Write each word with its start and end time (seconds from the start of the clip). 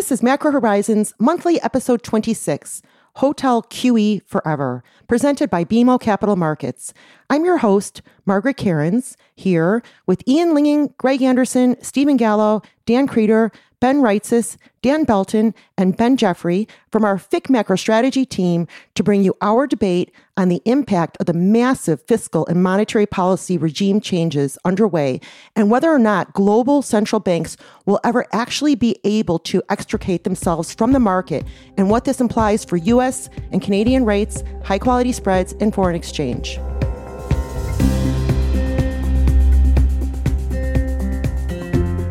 This 0.00 0.10
is 0.10 0.22
Macro 0.22 0.50
Horizons 0.50 1.12
monthly 1.18 1.60
episode 1.60 2.02
26, 2.02 2.80
Hotel 3.16 3.62
QE 3.64 4.22
Forever, 4.24 4.82
presented 5.06 5.50
by 5.50 5.62
BMO 5.62 6.00
Capital 6.00 6.36
Markets. 6.36 6.94
I'm 7.30 7.44
your 7.44 7.58
host, 7.58 8.02
Margaret 8.26 8.56
Kerins, 8.56 9.14
here 9.36 9.84
with 10.04 10.26
Ian 10.26 10.48
Lyngen, 10.48 10.96
Greg 10.96 11.22
Anderson, 11.22 11.76
Stephen 11.80 12.16
Gallo, 12.16 12.60
Dan 12.86 13.06
Krieter, 13.06 13.52
Ben 13.78 14.00
Reitzes, 14.02 14.56
Dan 14.82 15.04
Belton, 15.04 15.54
and 15.78 15.96
Ben 15.96 16.16
Jeffery 16.16 16.66
from 16.90 17.04
our 17.04 17.18
FIC 17.18 17.48
Macro 17.48 17.76
Strategy 17.76 18.26
team 18.26 18.66
to 18.96 19.04
bring 19.04 19.22
you 19.22 19.36
our 19.40 19.68
debate 19.68 20.12
on 20.36 20.48
the 20.48 20.60
impact 20.64 21.16
of 21.20 21.26
the 21.26 21.32
massive 21.32 22.02
fiscal 22.02 22.44
and 22.48 22.64
monetary 22.64 23.06
policy 23.06 23.56
regime 23.56 24.00
changes 24.00 24.58
underway 24.64 25.20
and 25.54 25.70
whether 25.70 25.88
or 25.88 26.00
not 26.00 26.32
global 26.32 26.82
central 26.82 27.20
banks 27.20 27.56
will 27.86 28.00
ever 28.02 28.26
actually 28.32 28.74
be 28.74 28.98
able 29.04 29.38
to 29.38 29.62
extricate 29.68 30.24
themselves 30.24 30.74
from 30.74 30.92
the 30.92 30.98
market 30.98 31.46
and 31.76 31.90
what 31.90 32.04
this 32.04 32.20
implies 32.20 32.64
for 32.64 32.76
US 32.76 33.30
and 33.52 33.62
Canadian 33.62 34.04
rates, 34.04 34.42
high 34.64 34.80
quality 34.80 35.12
spreads, 35.12 35.54
and 35.60 35.72
foreign 35.72 35.94
exchange. 35.94 36.58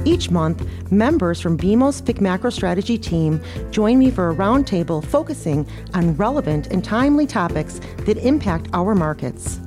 Each 0.09 0.31
month, 0.31 0.66
members 0.91 1.40
from 1.40 1.55
BMO's 1.55 2.02
FIC 2.02 2.20
Macro 2.20 2.50
Strategy 2.50 2.98
team 2.98 3.40
join 3.70 4.00
me 4.00 4.09
for 4.09 4.31
a 4.31 4.34
roundtable 4.34 5.05
focusing 5.05 5.67
on 5.94 6.16
relevant 6.16 6.66
and 6.72 6.84
timely 6.84 7.27
topics 7.27 7.80
that 8.08 8.17
impact 8.17 8.70
our 8.73 8.95
markets. 8.95 9.59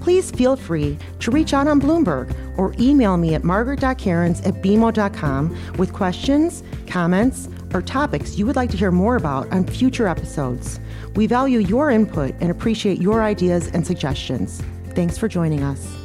Please 0.00 0.30
feel 0.30 0.54
free 0.54 0.96
to 1.18 1.32
reach 1.32 1.52
out 1.52 1.66
on 1.66 1.80
Bloomberg 1.80 2.32
or 2.56 2.76
email 2.78 3.16
me 3.16 3.34
at 3.34 3.42
margaret.kerins 3.42 4.46
at 4.46 4.62
bmo.com 4.62 5.74
with 5.78 5.92
questions, 5.92 6.62
comments, 6.86 7.48
or 7.74 7.82
topics 7.82 8.38
you 8.38 8.46
would 8.46 8.54
like 8.54 8.70
to 8.70 8.76
hear 8.76 8.92
more 8.92 9.16
about 9.16 9.50
on 9.50 9.66
future 9.66 10.06
episodes. 10.06 10.78
We 11.16 11.26
value 11.26 11.58
your 11.58 11.90
input 11.90 12.36
and 12.40 12.52
appreciate 12.52 13.00
your 13.00 13.24
ideas 13.24 13.66
and 13.74 13.84
suggestions. 13.84 14.62
Thanks 14.94 15.18
for 15.18 15.26
joining 15.26 15.64
us. 15.64 15.97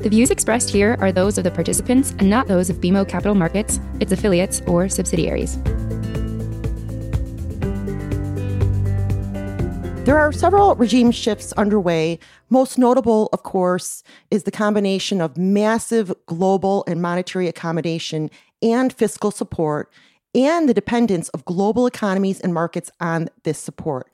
The 0.00 0.10
views 0.10 0.30
expressed 0.30 0.70
here 0.70 0.96
are 1.00 1.10
those 1.10 1.38
of 1.38 1.44
the 1.44 1.50
participants 1.50 2.14
and 2.20 2.30
not 2.30 2.46
those 2.46 2.70
of 2.70 2.76
BMO 2.76 3.08
Capital 3.08 3.34
Markets, 3.34 3.80
its 3.98 4.12
affiliates, 4.12 4.62
or 4.64 4.88
subsidiaries. 4.88 5.60
There 10.04 10.16
are 10.16 10.30
several 10.30 10.76
regime 10.76 11.10
shifts 11.10 11.52
underway. 11.54 12.20
Most 12.48 12.78
notable, 12.78 13.28
of 13.32 13.42
course, 13.42 14.04
is 14.30 14.44
the 14.44 14.52
combination 14.52 15.20
of 15.20 15.36
massive 15.36 16.14
global 16.26 16.84
and 16.86 17.02
monetary 17.02 17.48
accommodation 17.48 18.30
and 18.62 18.92
fiscal 18.92 19.32
support, 19.32 19.92
and 20.32 20.68
the 20.68 20.74
dependence 20.74 21.28
of 21.30 21.44
global 21.44 21.88
economies 21.88 22.40
and 22.40 22.54
markets 22.54 22.88
on 23.00 23.30
this 23.42 23.58
support. 23.58 24.12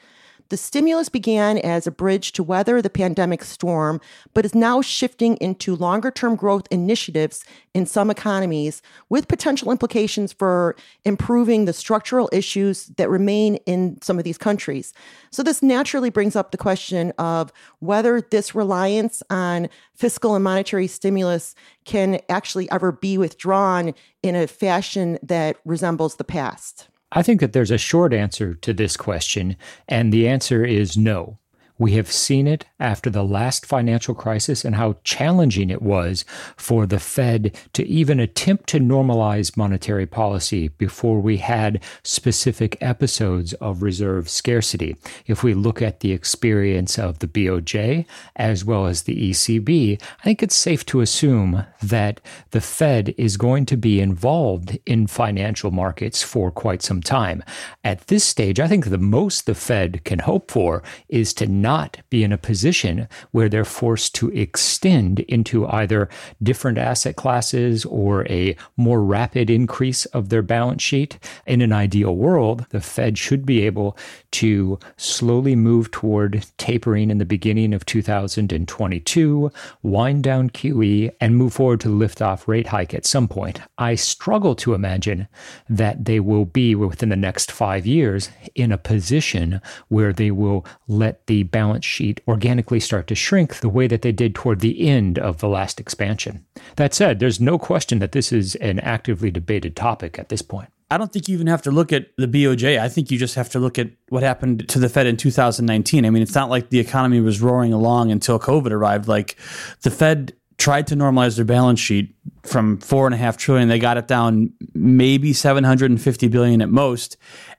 The 0.51 0.57
stimulus 0.59 1.09
began 1.09 1.57
as 1.59 1.87
a 1.87 1.91
bridge 1.91 2.33
to 2.33 2.43
weather 2.43 2.83
the 2.83 2.91
pandemic 2.91 3.43
storm, 3.43 4.01
but 4.35 4.45
is 4.45 4.55
now 4.55 4.83
shifting 4.83 5.37
into 5.37 5.75
longer 5.75 6.11
term 6.11 6.37
growth 6.37 6.67
initiatives 6.71 7.45
in 7.73 7.87
some 7.87 8.11
economies 8.11 8.83
with 9.09 9.27
potential 9.27 9.71
implications 9.71 10.33
for 10.33 10.77
improving 11.05 11.65
the 11.65 11.73
structural 11.73 12.29
issues 12.31 12.87
that 12.97 13.09
remain 13.09 13.57
in 13.67 14.01
some 14.03 14.19
of 14.19 14.25
these 14.25 14.39
countries. 14.39 14.93
So, 15.31 15.43
this 15.43 15.63
naturally 15.63 16.11
brings 16.11 16.37
up 16.37 16.51
the 16.51 16.59
question 16.59 17.13
of 17.19 17.51
whether 17.79 18.21
this 18.21 18.55
reliance 18.55 19.23
on 19.31 19.71
fiscal 19.95 20.35
and 20.35 20.45
monetary 20.45 20.89
stimulus 20.89 21.55
can 21.85 22.21
actually 22.29 22.71
ever 22.71 22.93
be 22.93 23.17
withdrawn 23.17 23.95
in 24.23 24.37
a 24.37 24.47
fashion 24.47 25.19
that 25.23 25.57
resembles 25.65 26.17
the 26.17 26.25
past. 26.25 26.89
I 27.15 27.23
think 27.23 27.41
that 27.41 27.53
there's 27.53 27.71
a 27.71 27.79
short 27.79 28.13
answer 28.13 28.55
to 28.55 28.73
this 28.73 28.97
question, 28.97 29.57
and 29.89 30.13
the 30.13 30.27
answer 30.29 30.65
is 30.65 30.97
no. 30.97 31.39
We 31.77 31.93
have 31.93 32.11
seen 32.11 32.47
it 32.47 32.67
after 32.79 33.11
the 33.11 33.25
last 33.25 33.67
financial 33.67 34.15
crisis 34.15 34.65
and 34.65 34.77
how 34.77 34.97
challenging 35.03 35.71
it 35.71 35.83
was 35.83 36.25
for 36.57 36.87
the 36.87 37.01
Fed 37.01 37.57
to 37.73 37.85
even 37.85 38.21
attempt 38.21 38.69
to 38.69 38.79
normalize 38.79 39.57
monetary 39.57 40.07
policy 40.07 40.69
before 40.69 41.19
we 41.19 41.39
had 41.39 41.83
specific 42.05 42.79
episodes 42.81 43.55
of 43.55 43.83
reserve 43.83 44.29
scarcity. 44.29 44.97
If 45.27 45.43
we 45.43 45.53
look 45.53 45.83
at 45.83 45.99
the 45.99 46.13
experience 46.13 46.97
of 46.97 47.19
the 47.19 47.27
BOJ 47.27 48.07
as 48.37 48.65
well 48.65 48.87
as 48.87 49.03
the 49.03 49.31
ECB, 49.31 50.01
I 50.01 50.23
think 50.23 50.45
it's 50.45 50.55
safe 50.55 50.87
to 50.87 51.01
assume 51.01 51.67
that 51.83 52.21
the 52.53 52.61
Fed 52.61 53.17
is 53.19 53.37
going 53.37 53.67
to 53.67 53.77
be 53.77 54.01
involved 54.01 54.79
in 54.87 55.09
financial 55.09 55.73
markets 55.73 56.23
for 56.23 56.53
quite 56.53 56.83
some 56.83 57.03
time. 57.03 57.43
At 57.83 58.07
this 58.07 58.25
stage, 58.25 58.61
I 58.61 58.69
think 58.69 58.87
the 58.87 58.99
most 58.99 59.47
the 59.47 59.57
Fed 59.57 60.05
can 60.05 60.21
hope 60.21 60.53
for 60.53 60.85
is 61.09 61.35
to 61.35 61.49
not 61.65 61.99
be 62.11 62.23
in 62.23 62.31
a 62.31 62.37
position 62.37 63.09
where 63.31 63.49
they're 63.49 63.65
forced 63.65 64.15
to 64.17 64.29
extend 64.31 65.21
into 65.21 65.67
either 65.67 66.11
different 66.43 66.77
asset 66.77 67.17
classes 67.17 67.87
or 67.87 68.27
a 68.29 68.55
more 68.77 69.03
rapid 69.03 69.49
increase 69.49 70.05
of 70.07 70.29
their 70.29 70.43
balance 70.43 70.83
sheet. 70.83 71.19
In 71.47 71.63
an 71.63 71.73
ideal 71.73 72.15
world, 72.15 72.67
the 72.69 72.83
Fed 72.83 73.17
should 73.17 73.47
be 73.47 73.63
able 73.63 73.97
to 74.33 74.79
slowly 74.99 75.57
move 75.57 75.91
toward 75.91 76.45
tapering 76.59 77.11
in 77.11 77.17
the 77.17 77.25
beginning 77.25 77.73
of 77.73 77.87
2022, 77.87 79.51
wind 79.83 80.23
down 80.23 80.51
QE, 80.51 81.11
and 81.21 81.37
move 81.37 81.55
forward 81.55 81.81
to 81.81 81.89
lift 81.89 82.21
off 82.21 82.47
rate 82.47 82.67
hike 82.67 82.93
at 82.93 83.07
some 83.07 83.27
point. 83.27 83.61
I 83.79 83.95
struggle 83.95 84.55
to 84.57 84.75
imagine 84.75 85.29
that 85.69 86.05
they 86.05 86.21
will 86.21 86.45
be 86.45 86.75
within 86.75 87.09
the 87.09 87.17
next 87.17 87.51
five 87.51 87.87
years 87.87 88.29
in 88.55 88.71
a 88.71 88.77
position 88.77 89.63
where 89.89 90.13
they 90.13 90.31
will 90.31 90.67
let 90.89 91.27
the 91.27 91.45
balance 91.55 91.85
sheet 91.85 92.21
organically 92.27 92.81
start 92.81 93.07
to 93.07 93.15
shrink 93.15 93.61
the 93.61 93.69
way 93.69 93.87
that 93.87 94.03
they 94.03 94.11
did 94.11 94.35
toward 94.35 94.59
the 94.59 94.89
end 94.89 95.21
of 95.21 95.39
the 95.39 95.49
last 95.49 95.79
expansion. 95.79 96.45
That 96.75 96.93
said, 96.93 97.21
there's 97.21 97.41
no 97.41 97.61
question 97.61 98.01
that 98.01 98.11
this 98.11 98.33
is 98.33 98.57
an 98.57 98.81
actively 98.81 99.31
debated 99.31 99.77
topic 99.77 100.19
at 100.19 100.31
this 100.31 100.43
point. 100.43 100.69
I 100.91 100.99
don't 100.99 101.13
think 101.13 101.29
you 101.29 101.35
even 101.35 101.47
have 101.47 101.63
to 101.63 101.71
look 101.71 101.93
at 101.93 102.09
the 102.19 102.27
BOJ. 102.27 102.81
I 102.81 102.89
think 102.89 103.13
you 103.13 103.19
just 103.19 103.37
have 103.37 103.51
to 103.51 103.61
look 103.61 103.79
at 103.79 103.91
what 104.09 104.25
happened 104.25 104.69
to 104.69 104.81
the 104.81 104.89
Fed 104.89 105.07
in 105.07 105.17
2019. 105.17 106.05
I 106.05 106.11
mean, 106.11 106.25
it's 106.25 106.35
not 106.35 106.51
like 106.51 106.71
the 106.71 106.81
economy 106.81 107.21
was 107.21 107.41
roaring 107.41 107.73
along 107.73 108.11
until 108.11 108.41
COVID 108.41 108.73
arrived. 108.73 109.07
Like 109.07 109.37
the 109.83 109.93
Fed 109.93 110.35
tried 110.59 110.87
to 110.89 110.97
normalize 110.97 111.37
their 111.37 111.45
balance 111.45 111.81
sheet 111.81 112.15
from 112.43 112.79
four 112.79 113.07
and 113.07 113.15
a 113.15 113.19
half 113.19 113.37
trillion. 113.37 113.69
They 113.69 113.79
got 113.79 113.97
it 113.97 114.07
down 114.07 114.53
maybe 114.75 115.33
750 115.33 116.29
billion 116.29 116.63
at 116.63 116.69
most. 116.69 117.17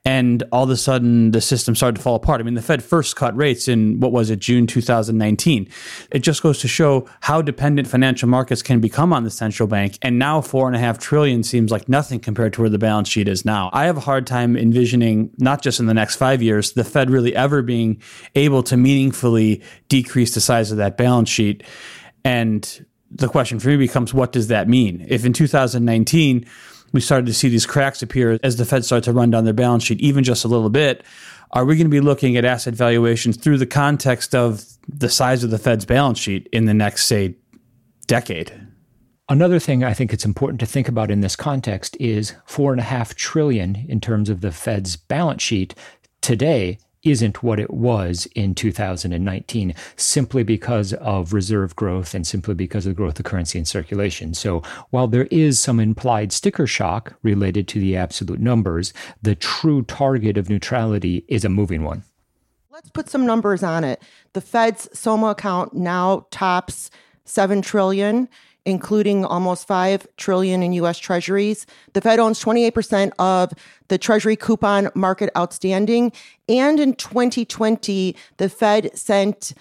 And 0.07 0.43
all 0.51 0.65
of 0.65 0.69
a 0.69 0.77
sudden 0.77 1.31
the 1.31 1.41
system 1.41 1.75
started 1.75 1.95
to 1.95 2.01
fall 2.01 2.15
apart. 2.15 2.39
I 2.39 2.43
mean, 2.43 2.53
the 2.53 2.61
Fed 2.61 2.83
first 2.83 3.15
cut 3.15 3.35
rates 3.35 3.67
in 3.67 3.99
what 3.99 4.11
was 4.11 4.29
it, 4.29 4.37
June 4.37 4.67
2019. 4.67 5.67
It 6.11 6.19
just 6.19 6.43
goes 6.43 6.59
to 6.59 6.67
show 6.67 7.09
how 7.21 7.41
dependent 7.41 7.87
financial 7.87 8.29
markets 8.29 8.61
can 8.61 8.79
become 8.79 9.11
on 9.11 9.23
the 9.23 9.31
central 9.31 9.67
bank. 9.67 9.97
And 10.03 10.19
now 10.19 10.41
four 10.41 10.67
and 10.67 10.75
a 10.75 10.79
half 10.79 10.99
trillion 10.99 11.41
seems 11.41 11.71
like 11.71 11.89
nothing 11.89 12.19
compared 12.19 12.53
to 12.53 12.61
where 12.61 12.69
the 12.69 12.77
balance 12.77 13.09
sheet 13.09 13.27
is 13.27 13.45
now. 13.45 13.71
I 13.73 13.85
have 13.85 13.97
a 13.97 14.01
hard 14.01 14.27
time 14.27 14.55
envisioning, 14.55 15.31
not 15.39 15.63
just 15.63 15.79
in 15.79 15.87
the 15.87 15.93
next 15.95 16.17
five 16.17 16.43
years, 16.43 16.73
the 16.73 16.83
Fed 16.83 17.09
really 17.09 17.35
ever 17.35 17.63
being 17.63 17.99
able 18.35 18.61
to 18.63 18.77
meaningfully 18.77 19.63
decrease 19.89 20.35
the 20.35 20.41
size 20.41 20.71
of 20.71 20.77
that 20.77 20.97
balance 20.97 21.29
sheet. 21.29 21.63
And 22.25 22.85
the 23.11 23.29
question 23.29 23.59
for 23.59 23.69
me 23.69 23.77
becomes 23.77 24.13
what 24.13 24.33
does 24.33 24.47
that 24.47 24.67
mean? 24.67 25.05
If 25.07 25.23
in 25.23 25.31
2019 25.31 26.45
we 26.91 26.99
started 26.99 27.27
to 27.27 27.33
see 27.33 27.47
these 27.47 27.65
cracks 27.65 28.01
appear 28.01 28.39
as 28.43 28.57
the 28.57 28.65
Fed 28.65 28.83
started 28.83 29.05
to 29.05 29.13
run 29.13 29.29
down 29.29 29.45
their 29.45 29.53
balance 29.53 29.83
sheet, 29.83 30.01
even 30.01 30.23
just 30.23 30.43
a 30.43 30.47
little 30.47 30.69
bit, 30.69 31.03
are 31.51 31.63
we 31.63 31.75
going 31.75 31.85
to 31.85 31.91
be 31.91 32.01
looking 32.01 32.35
at 32.35 32.43
asset 32.43 32.73
valuations 32.73 33.37
through 33.37 33.59
the 33.59 33.65
context 33.65 34.33
of 34.33 34.65
the 34.89 35.07
size 35.07 35.43
of 35.43 35.51
the 35.51 35.59
Fed's 35.59 35.85
balance 35.85 36.17
sheet 36.17 36.49
in 36.51 36.65
the 36.65 36.73
next, 36.73 37.05
say, 37.05 37.35
decade? 38.07 38.51
Another 39.29 39.59
thing 39.59 39.83
I 39.83 39.93
think 39.93 40.11
it's 40.11 40.25
important 40.25 40.59
to 40.59 40.65
think 40.65 40.87
about 40.87 41.11
in 41.11 41.21
this 41.21 41.35
context 41.35 41.95
is 41.99 42.33
four 42.45 42.71
and 42.71 42.79
a 42.79 42.83
half 42.83 43.15
trillion 43.15 43.85
in 43.87 44.01
terms 44.01 44.29
of 44.29 44.41
the 44.41 44.51
Fed's 44.51 44.95
balance 44.95 45.43
sheet 45.43 45.75
today 46.21 46.79
isn't 47.05 47.43
what 47.43 47.59
it 47.59 47.71
was 47.71 48.27
in 48.35 48.53
2019 48.53 49.73
simply 49.95 50.43
because 50.43 50.93
of 50.93 51.31
reserve 51.31 51.75
growth 51.75 52.13
and 52.13 52.27
simply 52.27 52.53
because 52.53 52.85
of 52.85 52.91
the 52.91 52.95
growth 52.95 53.19
of 53.19 53.25
currency 53.25 53.57
in 53.57 53.65
circulation. 53.65 54.33
So 54.33 54.61
while 54.89 55.07
there 55.07 55.27
is 55.31 55.59
some 55.59 55.79
implied 55.79 56.33
sticker 56.33 56.67
shock 56.67 57.15
related 57.23 57.67
to 57.69 57.79
the 57.79 57.95
absolute 57.95 58.39
numbers, 58.39 58.91
the 59.21 59.35
true 59.35 59.83
target 59.83 60.37
of 60.37 60.49
neutrality 60.49 61.23
is 61.27 61.45
a 61.45 61.49
moving 61.49 61.83
one. 61.83 62.03
Let's 62.71 62.89
put 62.89 63.09
some 63.09 63.25
numbers 63.25 63.63
on 63.63 63.85
it. 63.85 64.01
The 64.33 64.41
Fed's 64.41 64.89
SOMA 64.91 65.27
account 65.27 65.73
now 65.73 66.27
tops 66.31 66.91
7 67.23 67.61
trillion 67.61 68.27
including 68.65 69.23
almost 69.25 69.67
5 69.67 70.07
trillion 70.17 70.63
in 70.63 70.73
US 70.73 70.97
treasuries. 70.97 71.65
The 71.93 72.01
Fed 72.01 72.19
owns 72.19 72.43
28% 72.43 73.11
of 73.19 73.53
the 73.87 73.97
treasury 73.97 74.35
coupon 74.35 74.89
market 74.95 75.29
outstanding, 75.37 76.11
and 76.49 76.79
in 76.79 76.95
2020 76.95 78.15
the 78.37 78.49
Fed 78.49 78.97
sent 78.97 79.53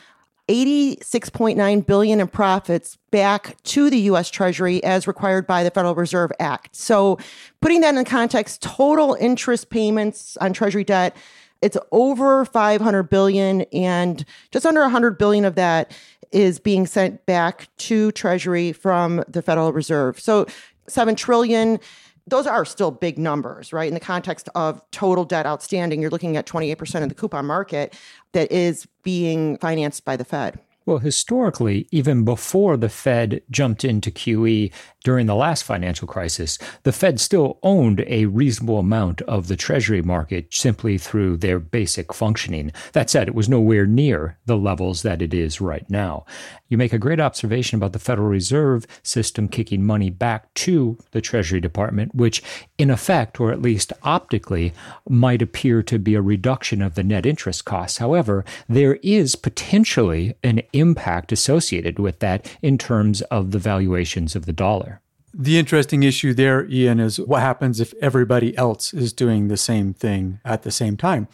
86.9 0.48 1.86
billion 1.86 2.20
in 2.20 2.28
profits 2.28 2.98
back 3.10 3.56
to 3.62 3.88
the 3.88 3.98
US 4.00 4.28
Treasury 4.28 4.82
as 4.84 5.06
required 5.06 5.46
by 5.46 5.64
the 5.64 5.70
Federal 5.70 5.94
Reserve 5.94 6.32
Act. 6.38 6.76
So, 6.76 7.18
putting 7.62 7.80
that 7.80 7.94
in 7.94 8.04
context, 8.04 8.60
total 8.60 9.14
interest 9.18 9.70
payments 9.70 10.36
on 10.38 10.52
treasury 10.52 10.84
debt 10.84 11.16
it's 11.64 11.78
over 11.92 12.44
500 12.44 13.04
billion 13.04 13.62
and 13.72 14.24
just 14.50 14.66
under 14.66 14.82
100 14.82 15.16
billion 15.16 15.44
of 15.44 15.54
that 15.54 15.96
is 16.30 16.58
being 16.58 16.86
sent 16.86 17.24
back 17.26 17.68
to 17.78 18.12
treasury 18.12 18.72
from 18.72 19.24
the 19.28 19.40
Federal 19.40 19.72
Reserve. 19.72 20.20
So, 20.20 20.46
7 20.86 21.16
trillion 21.16 21.80
those 22.26 22.46
are 22.46 22.64
still 22.64 22.90
big 22.90 23.18
numbers, 23.18 23.72
right? 23.72 23.86
In 23.86 23.94
the 23.94 24.00
context 24.00 24.48
of 24.54 24.82
total 24.90 25.24
debt 25.24 25.44
outstanding, 25.44 26.00
you're 26.00 26.10
looking 26.10 26.38
at 26.38 26.46
28% 26.46 27.02
of 27.02 27.10
the 27.10 27.14
coupon 27.14 27.44
market 27.44 27.94
that 28.32 28.50
is 28.50 28.86
being 29.02 29.58
financed 29.58 30.06
by 30.06 30.16
the 30.16 30.24
Fed. 30.24 30.58
Well, 30.86 30.98
historically, 30.98 31.88
even 31.92 32.26
before 32.26 32.76
the 32.76 32.90
Fed 32.90 33.40
jumped 33.50 33.84
into 33.84 34.10
QE 34.10 34.70
during 35.02 35.26
the 35.26 35.34
last 35.34 35.64
financial 35.64 36.06
crisis, 36.06 36.58
the 36.82 36.92
Fed 36.92 37.20
still 37.20 37.58
owned 37.62 38.04
a 38.06 38.26
reasonable 38.26 38.78
amount 38.78 39.22
of 39.22 39.48
the 39.48 39.56
Treasury 39.56 40.02
market 40.02 40.52
simply 40.52 40.98
through 40.98 41.38
their 41.38 41.58
basic 41.58 42.12
functioning. 42.12 42.70
That 42.92 43.08
said, 43.08 43.28
it 43.28 43.34
was 43.34 43.48
nowhere 43.48 43.86
near 43.86 44.38
the 44.44 44.58
levels 44.58 45.02
that 45.02 45.22
it 45.22 45.32
is 45.32 45.58
right 45.60 45.88
now. 45.88 46.26
You 46.68 46.76
make 46.76 46.92
a 46.92 46.98
great 46.98 47.20
observation 47.20 47.76
about 47.76 47.92
the 47.92 47.98
Federal 47.98 48.28
Reserve 48.28 48.86
System 49.02 49.48
kicking 49.48 49.86
money 49.86 50.10
back 50.10 50.52
to 50.54 50.98
the 51.12 51.20
Treasury 51.20 51.60
Department, 51.60 52.14
which, 52.14 52.42
in 52.76 52.90
effect, 52.90 53.40
or 53.40 53.52
at 53.52 53.62
least 53.62 53.92
optically, 54.02 54.74
might 55.08 55.40
appear 55.40 55.82
to 55.82 55.98
be 55.98 56.14
a 56.14 56.22
reduction 56.22 56.82
of 56.82 56.94
the 56.94 57.04
net 57.04 57.24
interest 57.24 57.64
costs. 57.64 57.98
However, 57.98 58.44
there 58.68 58.96
is 59.02 59.36
potentially 59.36 60.34
an 60.42 60.62
impact 60.74 61.32
associated 61.32 61.98
with 61.98 62.18
that 62.20 62.50
in 62.62 62.78
terms 62.78 63.22
of 63.22 63.50
the 63.50 63.58
valuations 63.58 64.36
of 64.36 64.46
the 64.46 64.52
dollar. 64.52 65.00
The 65.32 65.58
interesting 65.58 66.04
issue 66.04 66.32
there, 66.32 66.64
Ian, 66.70 67.00
is 67.00 67.18
what 67.18 67.40
happens 67.40 67.80
if 67.80 67.92
everybody 68.00 68.56
else 68.56 68.94
is 68.94 69.12
doing 69.12 69.48
the 69.48 69.56
same 69.56 69.92
thing 69.92 70.38
at 70.44 70.62
the 70.62 70.70
same 70.70 70.96
time? 70.96 71.26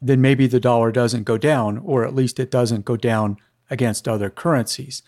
Then 0.00 0.20
maybe 0.20 0.46
the 0.46 0.60
dollar 0.60 0.92
doesn't 0.92 1.24
go 1.24 1.38
down, 1.38 1.78
or 1.78 2.04
at 2.04 2.14
least 2.14 2.38
it 2.38 2.50
doesn't 2.50 2.84
go 2.84 2.96
down 2.96 3.36
against 3.68 4.06
other 4.06 4.30
currencies. 4.30 5.02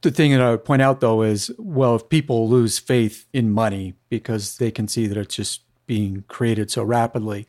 The 0.00 0.10
thing 0.10 0.32
that 0.32 0.40
I 0.40 0.50
would 0.50 0.64
point 0.64 0.82
out, 0.82 1.00
though, 1.00 1.22
is 1.22 1.52
well, 1.56 1.94
if 1.94 2.08
people 2.08 2.48
lose 2.48 2.80
faith 2.80 3.26
in 3.32 3.52
money 3.52 3.94
because 4.08 4.58
they 4.58 4.72
can 4.72 4.88
see 4.88 5.06
that 5.06 5.18
it's 5.18 5.36
just 5.36 5.62
being 5.86 6.24
created 6.26 6.70
so 6.70 6.82
rapidly, 6.82 7.46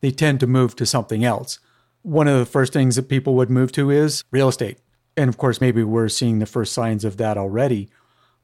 they 0.00 0.10
tend 0.10 0.40
to 0.40 0.48
move 0.48 0.74
to 0.76 0.86
something 0.86 1.24
else. 1.24 1.60
One 2.02 2.26
of 2.26 2.38
the 2.38 2.46
first 2.46 2.72
things 2.72 2.96
that 2.96 3.08
people 3.08 3.34
would 3.36 3.50
move 3.50 3.70
to 3.72 3.90
is 3.90 4.24
real 4.32 4.48
estate. 4.48 4.78
And 5.16 5.28
of 5.28 5.38
course, 5.38 5.60
maybe 5.60 5.82
we're 5.82 6.08
seeing 6.08 6.38
the 6.38 6.46
first 6.46 6.72
signs 6.72 7.04
of 7.04 7.16
that 7.18 7.36
already. 7.36 7.88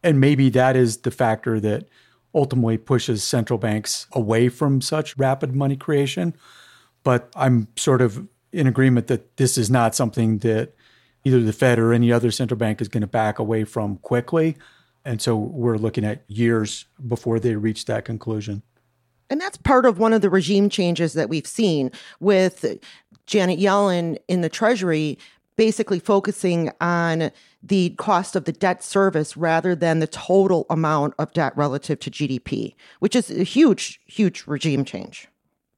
And 0.02 0.20
maybe 0.20 0.48
that 0.50 0.76
is 0.76 0.98
the 0.98 1.10
factor 1.10 1.60
that 1.60 1.88
ultimately 2.34 2.78
pushes 2.78 3.24
central 3.24 3.58
banks 3.58 4.06
away 4.12 4.48
from 4.48 4.80
such 4.80 5.16
rapid 5.16 5.54
money 5.54 5.76
creation. 5.76 6.34
But 7.02 7.30
I'm 7.34 7.68
sort 7.76 8.00
of 8.00 8.26
in 8.52 8.66
agreement 8.66 9.08
that 9.08 9.36
this 9.36 9.58
is 9.58 9.70
not 9.70 9.94
something 9.94 10.38
that 10.38 10.74
either 11.24 11.40
the 11.40 11.52
Fed 11.52 11.78
or 11.78 11.92
any 11.92 12.12
other 12.12 12.30
central 12.30 12.58
bank 12.58 12.80
is 12.80 12.88
going 12.88 13.02
to 13.02 13.06
back 13.06 13.38
away 13.38 13.64
from 13.64 13.96
quickly. 13.98 14.56
And 15.04 15.20
so 15.20 15.36
we're 15.36 15.76
looking 15.76 16.04
at 16.04 16.24
years 16.28 16.86
before 17.06 17.40
they 17.40 17.56
reach 17.56 17.86
that 17.86 18.04
conclusion. 18.04 18.62
And 19.28 19.40
that's 19.40 19.56
part 19.56 19.86
of 19.86 19.98
one 19.98 20.12
of 20.12 20.22
the 20.22 20.30
regime 20.30 20.68
changes 20.68 21.12
that 21.12 21.28
we've 21.28 21.46
seen 21.46 21.92
with 22.18 22.64
Janet 23.26 23.60
Yellen 23.60 24.18
in 24.28 24.40
the 24.40 24.48
Treasury 24.48 25.18
basically 25.60 25.98
focusing 25.98 26.70
on 26.80 27.30
the 27.62 27.90
cost 27.98 28.34
of 28.34 28.46
the 28.46 28.52
debt 28.52 28.82
service 28.82 29.36
rather 29.36 29.74
than 29.74 29.98
the 29.98 30.06
total 30.06 30.64
amount 30.70 31.12
of 31.18 31.30
debt 31.34 31.52
relative 31.54 32.00
to 32.00 32.10
GDP, 32.10 32.74
which 33.00 33.14
is 33.14 33.30
a 33.30 33.42
huge, 33.42 34.00
huge 34.06 34.44
regime 34.46 34.86
change. 34.86 35.28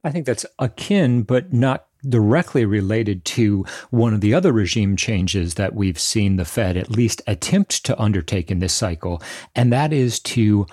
I 0.05 0.09
think 0.09 0.25
that's 0.25 0.45
akin, 0.57 1.23
but 1.23 1.51
not 1.51 1.87
directly 2.07 2.63
related 2.63 3.25
to 3.25 3.65
one 3.89 4.13
of 4.13 4.21
the 4.21 4.33
other 4.33 4.53
regime 4.53 4.95
changes 4.95 5.55
that 5.55 5.75
we've 5.75 5.99
seen 5.99 6.37
the 6.37 6.45
Fed 6.45 6.77
at 6.77 6.89
least 6.89 7.21
attempt 7.27 7.85
to 7.85 8.01
undertake 8.01 8.49
in 8.49 8.59
this 8.59 8.73
cycle, 8.73 9.21
and 9.53 9.73
that 9.73 9.91
is 9.91 10.17
to 10.21 10.65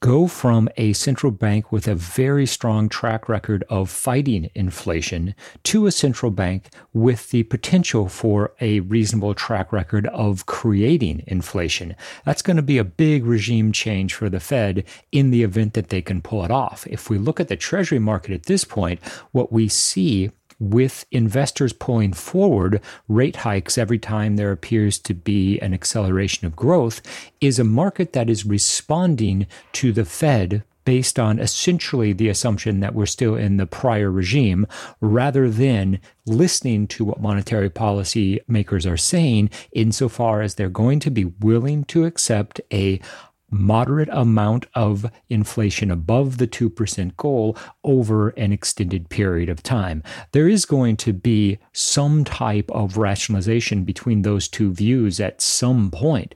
go 0.00 0.26
from 0.26 0.66
a 0.78 0.94
central 0.94 1.30
bank 1.30 1.70
with 1.70 1.86
a 1.86 1.94
very 1.94 2.46
strong 2.46 2.88
track 2.88 3.28
record 3.28 3.62
of 3.68 3.90
fighting 3.90 4.50
inflation 4.54 5.34
to 5.62 5.86
a 5.86 5.92
central 5.92 6.30
bank 6.30 6.70
with 6.94 7.28
the 7.30 7.42
potential 7.44 8.08
for 8.08 8.52
a 8.62 8.80
reasonable 8.80 9.34
track 9.34 9.72
record 9.72 10.06
of 10.06 10.46
creating 10.46 11.22
inflation. 11.26 11.94
That's 12.24 12.42
going 12.42 12.56
to 12.56 12.62
be 12.62 12.78
a 12.78 12.84
big 12.84 13.26
regime 13.26 13.72
change 13.72 14.14
for 14.14 14.30
the 14.30 14.40
Fed 14.40 14.84
in 15.12 15.30
the 15.30 15.42
event 15.42 15.74
that 15.74 15.90
they 15.90 16.00
can 16.00 16.22
pull 16.22 16.44
it 16.44 16.50
off. 16.50 16.86
If 16.86 17.10
we 17.10 17.18
look 17.18 17.38
at 17.38 17.48
the 17.48 17.56
Treasury 17.56 17.98
market 17.98 18.32
at 18.32 18.46
this 18.46 18.64
point, 18.64 19.04
what 19.32 19.52
we 19.52 19.68
see 19.68 20.30
with 20.60 21.06
investors 21.10 21.72
pulling 21.72 22.12
forward 22.12 22.80
rate 23.08 23.36
hikes 23.36 23.78
every 23.78 23.98
time 23.98 24.36
there 24.36 24.52
appears 24.52 24.98
to 24.98 25.14
be 25.14 25.58
an 25.60 25.74
acceleration 25.74 26.46
of 26.46 26.54
growth 26.54 27.02
is 27.40 27.58
a 27.58 27.64
market 27.64 28.12
that 28.12 28.30
is 28.30 28.46
responding 28.46 29.46
to 29.72 29.92
the 29.92 30.04
Fed 30.04 30.62
based 30.84 31.18
on 31.18 31.38
essentially 31.38 32.12
the 32.12 32.28
assumption 32.28 32.80
that 32.80 32.94
we're 32.94 33.06
still 33.06 33.36
in 33.36 33.58
the 33.58 33.66
prior 33.66 34.10
regime 34.10 34.66
rather 35.00 35.48
than 35.50 36.00
listening 36.26 36.86
to 36.86 37.04
what 37.04 37.20
monetary 37.20 37.70
policy 37.70 38.40
makers 38.48 38.86
are 38.86 38.96
saying 38.96 39.50
insofar 39.72 40.42
as 40.42 40.54
they're 40.54 40.68
going 40.68 40.98
to 40.98 41.10
be 41.10 41.24
willing 41.24 41.84
to 41.84 42.04
accept 42.04 42.60
a 42.72 43.00
moderate 43.50 44.08
amount 44.12 44.66
of 44.74 45.10
inflation 45.28 45.90
above 45.90 46.38
the 46.38 46.46
2% 46.46 47.16
goal 47.16 47.56
over 47.84 48.30
an 48.30 48.52
extended 48.52 49.08
period 49.08 49.48
of 49.48 49.62
time. 49.62 50.02
There 50.32 50.48
is 50.48 50.64
going 50.64 50.96
to 50.98 51.12
be 51.12 51.58
some 51.72 52.24
type 52.24 52.70
of 52.70 52.96
rationalization 52.96 53.84
between 53.84 54.22
those 54.22 54.48
two 54.48 54.72
views 54.72 55.20
at 55.20 55.40
some 55.40 55.90
point. 55.90 56.34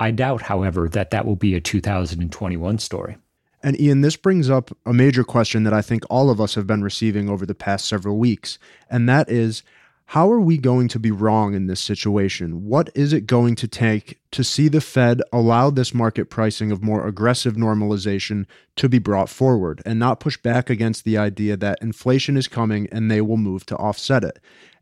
I 0.00 0.10
doubt, 0.10 0.42
however, 0.42 0.88
that 0.88 1.10
that 1.10 1.24
will 1.24 1.36
be 1.36 1.54
a 1.54 1.60
2021 1.60 2.78
story. 2.78 3.16
And 3.62 3.80
Ian, 3.80 4.02
this 4.02 4.16
brings 4.16 4.50
up 4.50 4.76
a 4.84 4.92
major 4.92 5.24
question 5.24 5.64
that 5.64 5.72
I 5.72 5.80
think 5.80 6.04
all 6.10 6.28
of 6.28 6.40
us 6.40 6.54
have 6.54 6.66
been 6.66 6.82
receiving 6.82 7.30
over 7.30 7.46
the 7.46 7.54
past 7.54 7.86
several 7.86 8.18
weeks, 8.18 8.58
and 8.90 9.08
that 9.08 9.30
is 9.30 9.62
how 10.06 10.30
are 10.30 10.40
we 10.40 10.58
going 10.58 10.88
to 10.88 10.98
be 10.98 11.10
wrong 11.10 11.54
in 11.54 11.66
this 11.66 11.80
situation? 11.80 12.66
What 12.66 12.90
is 12.94 13.12
it 13.12 13.26
going 13.26 13.54
to 13.56 13.66
take 13.66 14.18
to 14.32 14.44
see 14.44 14.68
the 14.68 14.80
Fed 14.80 15.22
allow 15.32 15.70
this 15.70 15.94
market 15.94 16.26
pricing 16.26 16.70
of 16.70 16.82
more 16.82 17.06
aggressive 17.06 17.54
normalization 17.54 18.46
to 18.76 18.88
be 18.88 18.98
brought 18.98 19.28
forward 19.28 19.82
and 19.86 19.98
not 19.98 20.20
push 20.20 20.36
back 20.36 20.68
against 20.68 21.04
the 21.04 21.16
idea 21.16 21.56
that 21.56 21.78
inflation 21.80 22.36
is 22.36 22.48
coming 22.48 22.86
and 22.92 23.10
they 23.10 23.20
will 23.20 23.38
move 23.38 23.64
to 23.66 23.76
offset 23.76 24.24
it? 24.24 24.38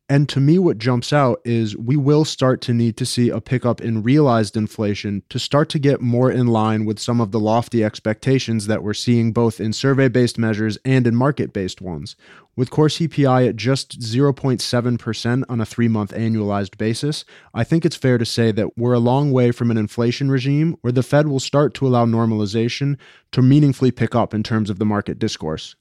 And 0.08 0.28
to 0.28 0.40
me, 0.40 0.58
what 0.58 0.78
jumps 0.78 1.12
out 1.12 1.40
is 1.44 1.76
we 1.76 1.96
will 1.96 2.24
start 2.24 2.60
to 2.62 2.74
need 2.74 2.96
to 2.98 3.06
see 3.06 3.30
a 3.30 3.40
pickup 3.40 3.80
in 3.80 4.02
realized 4.02 4.56
inflation 4.56 5.22
to 5.30 5.38
start 5.38 5.68
to 5.70 5.78
get 5.78 6.02
more 6.02 6.30
in 6.30 6.48
line 6.48 6.84
with 6.84 6.98
some 6.98 7.20
of 7.20 7.30
the 7.30 7.40
lofty 7.40 7.82
expectations 7.82 8.66
that 8.66 8.82
we're 8.82 8.94
seeing 8.94 9.32
both 9.32 9.60
in 9.60 9.72
survey 9.72 10.08
based 10.08 10.38
measures 10.38 10.76
and 10.84 11.06
in 11.06 11.14
market 11.14 11.52
based 11.52 11.80
ones. 11.80 12.14
With 12.56 12.68
core 12.68 12.88
CPI 12.88 13.48
at 13.48 13.56
just 13.56 14.00
0.7% 14.00 15.44
on 15.48 15.60
a 15.60 15.64
three 15.64 15.88
month 15.88 16.12
annualized 16.12 16.76
basis, 16.76 17.24
I 17.54 17.64
think 17.64 17.86
it's 17.86 17.96
fair 17.96 18.18
to 18.18 18.26
say 18.26 18.52
that 18.52 18.76
we're 18.76 18.92
a 18.92 18.98
long 18.98 19.30
way 19.32 19.52
from 19.52 19.70
an 19.70 19.78
inflation 19.78 20.30
regime 20.30 20.76
where 20.82 20.92
the 20.92 21.02
Fed 21.02 21.28
will 21.28 21.40
start 21.40 21.72
to 21.74 21.86
allow 21.86 22.04
normalization 22.04 22.98
to 23.30 23.40
meaningfully 23.40 23.92
pick 23.92 24.14
up 24.14 24.34
in 24.34 24.42
terms 24.42 24.68
of 24.68 24.78
the 24.78 24.84
market 24.84 25.18
discourse. 25.18 25.74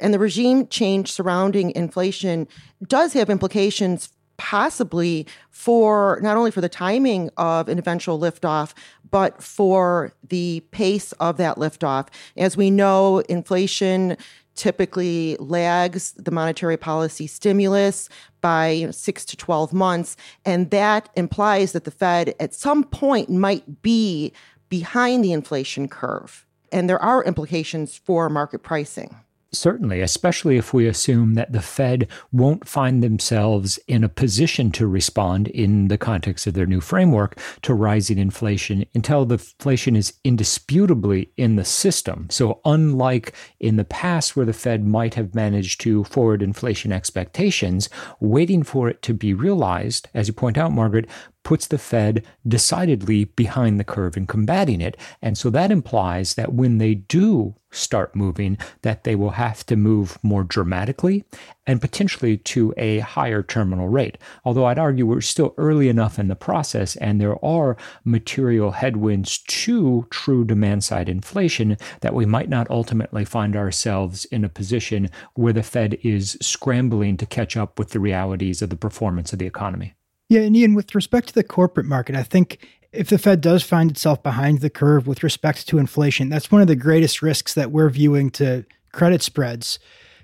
And 0.00 0.12
the 0.12 0.18
regime 0.18 0.66
change 0.68 1.12
surrounding 1.12 1.70
inflation 1.74 2.48
does 2.86 3.12
have 3.12 3.30
implications 3.30 4.10
possibly 4.36 5.26
for 5.50 6.18
not 6.22 6.36
only 6.36 6.50
for 6.50 6.60
the 6.60 6.68
timing 6.68 7.30
of 7.36 7.68
an 7.68 7.78
eventual 7.78 8.18
liftoff, 8.18 8.74
but 9.10 9.42
for 9.42 10.12
the 10.28 10.60
pace 10.72 11.12
of 11.12 11.36
that 11.36 11.56
liftoff. 11.56 12.08
As 12.36 12.56
we 12.56 12.70
know, 12.70 13.20
inflation 13.28 14.16
typically 14.54 15.36
lags 15.38 16.12
the 16.12 16.30
monetary 16.30 16.76
policy 16.76 17.26
stimulus 17.26 18.08
by 18.40 18.70
you 18.70 18.86
know, 18.86 18.92
six 18.92 19.24
to 19.24 19.36
12 19.36 19.72
months. 19.72 20.16
And 20.44 20.70
that 20.70 21.08
implies 21.16 21.72
that 21.72 21.84
the 21.84 21.90
Fed 21.90 22.34
at 22.38 22.54
some 22.54 22.84
point 22.84 23.30
might 23.30 23.82
be 23.82 24.32
behind 24.68 25.24
the 25.24 25.32
inflation 25.32 25.88
curve. 25.88 26.46
And 26.72 26.88
there 26.88 27.02
are 27.02 27.24
implications 27.24 27.96
for 27.96 28.28
market 28.28 28.62
pricing. 28.62 29.14
Certainly, 29.54 30.00
especially 30.00 30.56
if 30.56 30.74
we 30.74 30.86
assume 30.86 31.34
that 31.34 31.52
the 31.52 31.62
Fed 31.62 32.08
won't 32.32 32.68
find 32.68 33.02
themselves 33.02 33.78
in 33.86 34.04
a 34.04 34.08
position 34.08 34.70
to 34.72 34.86
respond 34.86 35.48
in 35.48 35.88
the 35.88 35.98
context 35.98 36.46
of 36.46 36.54
their 36.54 36.66
new 36.66 36.80
framework 36.80 37.38
to 37.62 37.74
rising 37.74 38.18
inflation 38.18 38.84
until 38.94 39.24
the 39.24 39.34
inflation 39.34 39.96
is 39.96 40.14
indisputably 40.24 41.30
in 41.36 41.56
the 41.56 41.64
system. 41.64 42.26
So, 42.30 42.60
unlike 42.64 43.32
in 43.60 43.76
the 43.76 43.84
past 43.84 44.36
where 44.36 44.46
the 44.46 44.52
Fed 44.52 44.84
might 44.84 45.14
have 45.14 45.34
managed 45.34 45.80
to 45.82 46.04
forward 46.04 46.42
inflation 46.42 46.92
expectations, 46.92 47.88
waiting 48.20 48.62
for 48.62 48.88
it 48.88 49.02
to 49.02 49.14
be 49.14 49.34
realized, 49.34 50.08
as 50.14 50.28
you 50.28 50.34
point 50.34 50.58
out, 50.58 50.72
Margaret, 50.72 51.08
puts 51.44 51.66
the 51.66 51.78
Fed 51.78 52.24
decidedly 52.48 53.24
behind 53.24 53.78
the 53.78 53.84
curve 53.84 54.16
in 54.16 54.26
combating 54.26 54.80
it. 54.80 54.96
And 55.22 55.38
so 55.38 55.50
that 55.50 55.70
implies 55.70 56.34
that 56.34 56.52
when 56.52 56.78
they 56.78 56.94
do 56.94 57.54
start 57.70 58.14
moving, 58.16 58.56
that 58.82 59.04
they 59.04 59.14
will 59.14 59.30
have 59.30 59.66
to 59.66 59.76
move 59.76 60.18
more 60.22 60.44
dramatically 60.44 61.24
and 61.66 61.80
potentially 61.80 62.36
to 62.36 62.72
a 62.76 63.00
higher 63.00 63.42
terminal 63.42 63.88
rate. 63.88 64.16
Although 64.44 64.66
I'd 64.66 64.78
argue 64.78 65.06
we're 65.06 65.20
still 65.20 65.54
early 65.58 65.88
enough 65.88 66.18
in 66.18 66.28
the 66.28 66.36
process 66.36 66.96
and 66.96 67.20
there 67.20 67.42
are 67.44 67.76
material 68.04 68.72
headwinds 68.72 69.38
to 69.38 70.06
true 70.10 70.44
demand 70.44 70.84
side 70.84 71.08
inflation 71.08 71.76
that 72.00 72.14
we 72.14 72.26
might 72.26 72.48
not 72.48 72.70
ultimately 72.70 73.24
find 73.24 73.56
ourselves 73.56 74.24
in 74.26 74.44
a 74.44 74.48
position 74.48 75.10
where 75.34 75.52
the 75.52 75.62
Fed 75.62 75.98
is 76.02 76.38
scrambling 76.40 77.16
to 77.16 77.26
catch 77.26 77.56
up 77.56 77.78
with 77.78 77.90
the 77.90 78.00
realities 78.00 78.62
of 78.62 78.70
the 78.70 78.76
performance 78.76 79.32
of 79.32 79.38
the 79.38 79.46
economy. 79.46 79.94
Yeah, 80.28 80.40
and 80.40 80.56
Ian, 80.56 80.74
with 80.74 80.94
respect 80.94 81.28
to 81.28 81.34
the 81.34 81.44
corporate 81.44 81.86
market, 81.86 82.16
I 82.16 82.22
think 82.22 82.66
if 82.92 83.08
the 83.08 83.18
Fed 83.18 83.40
does 83.40 83.62
find 83.62 83.90
itself 83.90 84.22
behind 84.22 84.60
the 84.60 84.70
curve 84.70 85.06
with 85.06 85.22
respect 85.22 85.66
to 85.68 85.78
inflation, 85.78 86.28
that's 86.28 86.50
one 86.50 86.62
of 86.62 86.68
the 86.68 86.76
greatest 86.76 87.22
risks 87.22 87.54
that 87.54 87.70
we're 87.70 87.90
viewing 87.90 88.30
to 88.32 88.64
credit 88.92 89.22
spreads. 89.22 89.78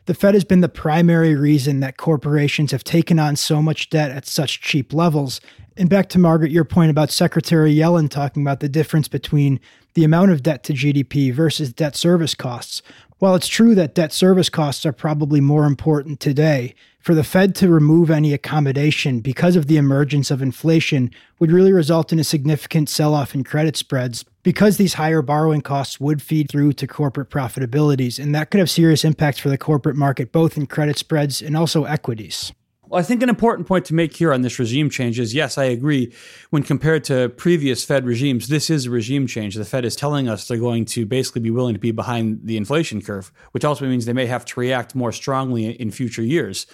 The 0.06 0.14
Fed 0.14 0.34
has 0.34 0.44
been 0.44 0.60
the 0.60 0.68
primary 0.68 1.34
reason 1.34 1.80
that 1.80 1.96
corporations 1.96 2.72
have 2.72 2.84
taken 2.84 3.18
on 3.18 3.36
so 3.36 3.60
much 3.60 3.90
debt 3.90 4.10
at 4.10 4.26
such 4.26 4.60
cheap 4.60 4.92
levels. 4.92 5.40
And 5.80 5.88
back 5.88 6.10
to 6.10 6.18
Margaret, 6.18 6.50
your 6.50 6.66
point 6.66 6.90
about 6.90 7.10
Secretary 7.10 7.74
Yellen 7.74 8.10
talking 8.10 8.42
about 8.42 8.60
the 8.60 8.68
difference 8.68 9.08
between 9.08 9.58
the 9.94 10.04
amount 10.04 10.30
of 10.30 10.42
debt 10.42 10.62
to 10.64 10.74
GDP 10.74 11.32
versus 11.32 11.72
debt 11.72 11.96
service 11.96 12.34
costs. 12.34 12.82
While 13.18 13.34
it's 13.34 13.48
true 13.48 13.74
that 13.74 13.94
debt 13.94 14.12
service 14.12 14.50
costs 14.50 14.84
are 14.84 14.92
probably 14.92 15.40
more 15.40 15.64
important 15.64 16.20
today, 16.20 16.74
for 16.98 17.14
the 17.14 17.24
Fed 17.24 17.54
to 17.54 17.70
remove 17.70 18.10
any 18.10 18.34
accommodation 18.34 19.20
because 19.20 19.56
of 19.56 19.68
the 19.68 19.78
emergence 19.78 20.30
of 20.30 20.42
inflation 20.42 21.10
would 21.38 21.50
really 21.50 21.72
result 21.72 22.12
in 22.12 22.18
a 22.18 22.24
significant 22.24 22.90
sell 22.90 23.14
off 23.14 23.34
in 23.34 23.42
credit 23.42 23.74
spreads 23.74 24.26
because 24.42 24.76
these 24.76 24.94
higher 24.94 25.22
borrowing 25.22 25.62
costs 25.62 25.98
would 25.98 26.20
feed 26.20 26.50
through 26.50 26.74
to 26.74 26.86
corporate 26.86 27.30
profitabilities. 27.30 28.22
And 28.22 28.34
that 28.34 28.50
could 28.50 28.60
have 28.60 28.68
serious 28.68 29.02
impacts 29.02 29.38
for 29.38 29.48
the 29.48 29.56
corporate 29.56 29.96
market, 29.96 30.30
both 30.30 30.58
in 30.58 30.66
credit 30.66 30.98
spreads 30.98 31.40
and 31.40 31.56
also 31.56 31.84
equities. 31.84 32.52
Well, 32.90 32.98
I 32.98 33.04
think 33.04 33.22
an 33.22 33.28
important 33.28 33.68
point 33.68 33.84
to 33.84 33.94
make 33.94 34.16
here 34.16 34.32
on 34.32 34.42
this 34.42 34.58
regime 34.58 34.90
change 34.90 35.20
is 35.20 35.32
yes, 35.32 35.56
I 35.56 35.62
agree. 35.66 36.12
When 36.50 36.64
compared 36.64 37.04
to 37.04 37.28
previous 37.28 37.84
Fed 37.84 38.04
regimes, 38.04 38.48
this 38.48 38.68
is 38.68 38.86
a 38.86 38.90
regime 38.90 39.28
change. 39.28 39.54
The 39.54 39.64
Fed 39.64 39.84
is 39.84 39.94
telling 39.94 40.28
us 40.28 40.48
they're 40.48 40.58
going 40.58 40.86
to 40.86 41.06
basically 41.06 41.40
be 41.40 41.52
willing 41.52 41.74
to 41.74 41.78
be 41.78 41.92
behind 41.92 42.40
the 42.42 42.56
inflation 42.56 43.00
curve, 43.00 43.30
which 43.52 43.64
also 43.64 43.86
means 43.86 44.06
they 44.06 44.12
may 44.12 44.26
have 44.26 44.44
to 44.46 44.58
react 44.58 44.96
more 44.96 45.12
strongly 45.12 45.70
in 45.70 45.92
future 45.92 46.22
years. 46.22 46.66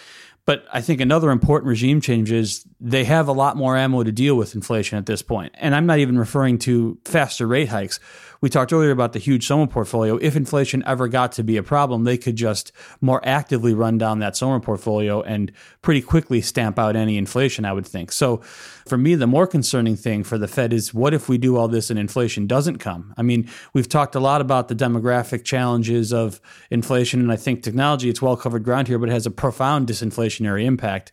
But 0.46 0.64
I 0.72 0.80
think 0.80 1.02
another 1.02 1.30
important 1.30 1.68
regime 1.68 2.00
change 2.00 2.32
is 2.32 2.64
they 2.80 3.04
have 3.04 3.26
a 3.26 3.32
lot 3.32 3.56
more 3.56 3.76
ammo 3.76 4.02
to 4.02 4.12
deal 4.12 4.36
with 4.36 4.54
inflation 4.54 4.98
at 4.98 5.06
this 5.06 5.22
point. 5.22 5.54
And 5.58 5.74
I'm 5.74 5.86
not 5.86 5.98
even 5.98 6.18
referring 6.18 6.58
to 6.60 6.98
faster 7.04 7.46
rate 7.46 7.68
hikes. 7.68 7.98
We 8.42 8.50
talked 8.50 8.72
earlier 8.72 8.90
about 8.90 9.14
the 9.14 9.18
huge 9.18 9.46
SOMA 9.46 9.66
portfolio. 9.66 10.16
If 10.16 10.36
inflation 10.36 10.82
ever 10.86 11.08
got 11.08 11.32
to 11.32 11.42
be 11.42 11.56
a 11.56 11.62
problem, 11.62 12.04
they 12.04 12.18
could 12.18 12.36
just 12.36 12.70
more 13.00 13.26
actively 13.26 13.72
run 13.72 13.96
down 13.96 14.18
that 14.18 14.36
SOMA 14.36 14.60
portfolio 14.60 15.22
and 15.22 15.50
pretty 15.80 16.02
quickly 16.02 16.42
stamp 16.42 16.78
out 16.78 16.96
any 16.96 17.16
inflation, 17.16 17.64
I 17.64 17.72
would 17.72 17.86
think. 17.86 18.12
So 18.12 18.38
for 18.86 18.98
me, 18.98 19.14
the 19.14 19.26
more 19.26 19.46
concerning 19.46 19.96
thing 19.96 20.22
for 20.22 20.36
the 20.36 20.48
Fed 20.48 20.74
is 20.74 20.92
what 20.92 21.14
if 21.14 21.30
we 21.30 21.38
do 21.38 21.56
all 21.56 21.68
this 21.68 21.88
and 21.88 21.98
inflation 21.98 22.46
doesn't 22.46 22.76
come? 22.76 23.14
I 23.16 23.22
mean, 23.22 23.48
we've 23.72 23.88
talked 23.88 24.14
a 24.14 24.20
lot 24.20 24.42
about 24.42 24.68
the 24.68 24.74
demographic 24.74 25.44
challenges 25.44 26.12
of 26.12 26.40
inflation, 26.70 27.20
and 27.20 27.32
I 27.32 27.36
think 27.36 27.62
technology, 27.62 28.10
it's 28.10 28.20
well 28.20 28.36
covered 28.36 28.64
ground 28.64 28.86
here, 28.86 28.98
but 28.98 29.08
it 29.08 29.12
has 29.12 29.26
a 29.26 29.30
profound 29.30 29.88
disinflationary 29.88 30.64
impact. 30.64 31.12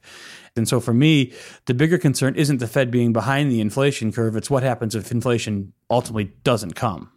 And 0.55 0.67
so 0.67 0.79
for 0.79 0.93
me, 0.93 1.33
the 1.65 1.73
bigger 1.73 1.97
concern 1.97 2.35
isn't 2.35 2.57
the 2.57 2.67
Fed 2.67 2.91
being 2.91 3.11
behind 3.11 3.51
the 3.51 3.59
inflation 3.59 4.11
curve, 4.11 4.35
it's 4.35 4.49
what 4.49 4.63
happens 4.63 4.95
if 4.95 5.11
inflation 5.11 5.73
ultimately 5.89 6.31
doesn't 6.43 6.75
come. 6.75 7.12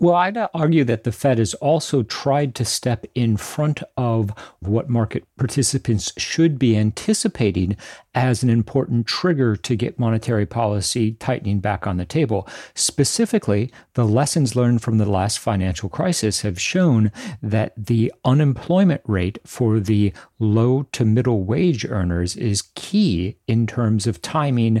Well, 0.00 0.14
I'd 0.14 0.38
argue 0.54 0.84
that 0.84 1.04
the 1.04 1.12
Fed 1.12 1.36
has 1.36 1.52
also 1.52 2.02
tried 2.02 2.54
to 2.54 2.64
step 2.64 3.04
in 3.14 3.36
front 3.36 3.82
of 3.98 4.32
what 4.60 4.88
market 4.88 5.24
participants 5.36 6.10
should 6.16 6.58
be 6.58 6.74
anticipating 6.74 7.76
as 8.14 8.42
an 8.42 8.48
important 8.48 9.06
trigger 9.06 9.56
to 9.56 9.76
get 9.76 9.98
monetary 9.98 10.46
policy 10.46 11.12
tightening 11.12 11.60
back 11.60 11.86
on 11.86 11.98
the 11.98 12.06
table. 12.06 12.48
Specifically, 12.74 13.70
the 13.92 14.06
lessons 14.06 14.56
learned 14.56 14.80
from 14.80 14.96
the 14.96 15.04
last 15.04 15.38
financial 15.38 15.90
crisis 15.90 16.40
have 16.40 16.58
shown 16.58 17.12
that 17.42 17.74
the 17.76 18.10
unemployment 18.24 19.02
rate 19.04 19.38
for 19.44 19.80
the 19.80 20.14
low 20.38 20.84
to 20.92 21.04
middle 21.04 21.44
wage 21.44 21.84
earners 21.84 22.36
is 22.36 22.70
key 22.74 23.36
in 23.46 23.66
terms 23.66 24.06
of 24.06 24.22
timing 24.22 24.80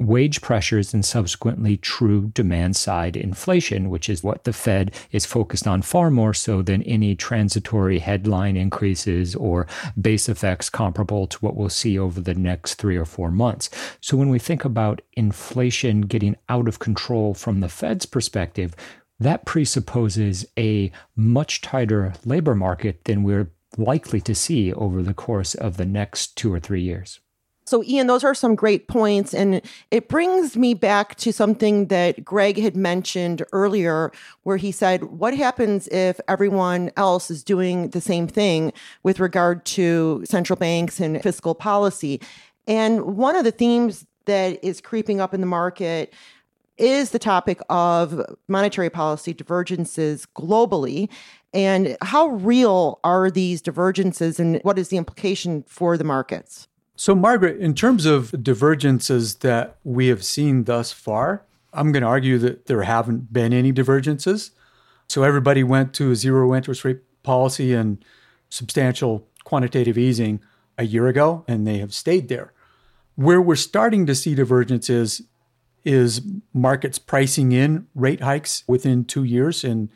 wage 0.00 0.40
pressures 0.40 0.94
and 0.94 1.04
subsequently 1.04 1.76
true 1.76 2.28
demand 2.34 2.74
side 2.76 3.16
inflation, 3.16 3.90
which 3.90 4.08
is 4.08 4.24
what 4.24 4.44
the 4.44 4.52
Fed 4.52 4.94
is 5.12 5.26
focused 5.26 5.66
on 5.66 5.82
far 5.82 6.10
more 6.10 6.34
so 6.34 6.62
than 6.62 6.82
any 6.84 7.14
transitory 7.14 7.98
headline 7.98 8.56
increases 8.56 9.36
or 9.36 9.66
base 10.00 10.28
effects 10.28 10.70
comparable 10.70 11.26
to 11.26 11.38
what 11.38 11.56
we'll 11.56 11.68
see 11.68 11.98
over 11.98 12.20
the 12.20 12.34
next 12.34 12.74
three 12.74 12.96
or 12.96 13.04
four 13.04 13.30
months. 13.30 13.70
So 14.00 14.16
when 14.16 14.30
we 14.30 14.38
think 14.38 14.64
about 14.64 15.02
inflation 15.12 16.02
getting 16.02 16.36
out 16.48 16.66
of 16.66 16.78
control 16.78 17.34
from 17.34 17.60
the 17.60 17.68
Fed's 17.68 18.06
perspective, 18.06 18.74
that 19.18 19.44
presupposes 19.44 20.46
a 20.58 20.90
much 21.14 21.60
tighter 21.60 22.14
labor 22.24 22.54
market 22.54 23.04
than 23.04 23.22
we're 23.22 23.52
likely 23.76 24.20
to 24.22 24.34
see 24.34 24.72
over 24.72 25.02
the 25.02 25.14
course 25.14 25.54
of 25.54 25.76
the 25.76 25.84
next 25.84 26.36
two 26.36 26.52
or 26.52 26.58
three 26.58 26.82
years. 26.82 27.20
So, 27.70 27.84
Ian, 27.84 28.08
those 28.08 28.24
are 28.24 28.34
some 28.34 28.56
great 28.56 28.88
points. 28.88 29.32
And 29.32 29.62
it 29.92 30.08
brings 30.08 30.56
me 30.56 30.74
back 30.74 31.14
to 31.18 31.32
something 31.32 31.86
that 31.86 32.24
Greg 32.24 32.58
had 32.58 32.74
mentioned 32.74 33.44
earlier, 33.52 34.10
where 34.42 34.56
he 34.56 34.72
said, 34.72 35.04
What 35.04 35.36
happens 35.36 35.86
if 35.86 36.20
everyone 36.26 36.90
else 36.96 37.30
is 37.30 37.44
doing 37.44 37.90
the 37.90 38.00
same 38.00 38.26
thing 38.26 38.72
with 39.04 39.20
regard 39.20 39.64
to 39.66 40.24
central 40.24 40.56
banks 40.56 40.98
and 40.98 41.22
fiscal 41.22 41.54
policy? 41.54 42.20
And 42.66 43.16
one 43.16 43.36
of 43.36 43.44
the 43.44 43.52
themes 43.52 44.04
that 44.24 44.58
is 44.64 44.80
creeping 44.80 45.20
up 45.20 45.32
in 45.32 45.40
the 45.40 45.46
market 45.46 46.12
is 46.76 47.10
the 47.10 47.20
topic 47.20 47.60
of 47.68 48.20
monetary 48.48 48.90
policy 48.90 49.32
divergences 49.32 50.26
globally. 50.34 51.08
And 51.54 51.96
how 52.02 52.30
real 52.30 52.98
are 53.04 53.30
these 53.30 53.62
divergences 53.62 54.40
and 54.40 54.58
what 54.64 54.76
is 54.76 54.88
the 54.88 54.96
implication 54.96 55.62
for 55.68 55.96
the 55.96 56.02
markets? 56.04 56.66
So, 57.00 57.14
Margaret, 57.14 57.58
in 57.58 57.72
terms 57.72 58.04
of 58.04 58.44
divergences 58.44 59.36
that 59.36 59.78
we 59.84 60.08
have 60.08 60.22
seen 60.22 60.64
thus 60.64 60.92
far, 60.92 61.46
I'm 61.72 61.92
going 61.92 62.02
to 62.02 62.06
argue 62.06 62.36
that 62.36 62.66
there 62.66 62.82
haven't 62.82 63.32
been 63.32 63.54
any 63.54 63.72
divergences. 63.72 64.50
So, 65.08 65.22
everybody 65.22 65.64
went 65.64 65.94
to 65.94 66.10
a 66.10 66.14
zero 66.14 66.54
interest 66.54 66.84
rate 66.84 67.00
policy 67.22 67.72
and 67.72 68.04
substantial 68.50 69.26
quantitative 69.44 69.96
easing 69.96 70.42
a 70.76 70.84
year 70.84 71.06
ago, 71.08 71.42
and 71.48 71.66
they 71.66 71.78
have 71.78 71.94
stayed 71.94 72.28
there. 72.28 72.52
Where 73.14 73.40
we're 73.40 73.56
starting 73.56 74.04
to 74.04 74.14
see 74.14 74.34
divergences 74.34 75.22
is 75.86 76.20
markets 76.52 76.98
pricing 76.98 77.52
in 77.52 77.86
rate 77.94 78.20
hikes 78.20 78.62
within 78.66 79.06
two 79.06 79.24
years 79.24 79.64
in, 79.64 79.90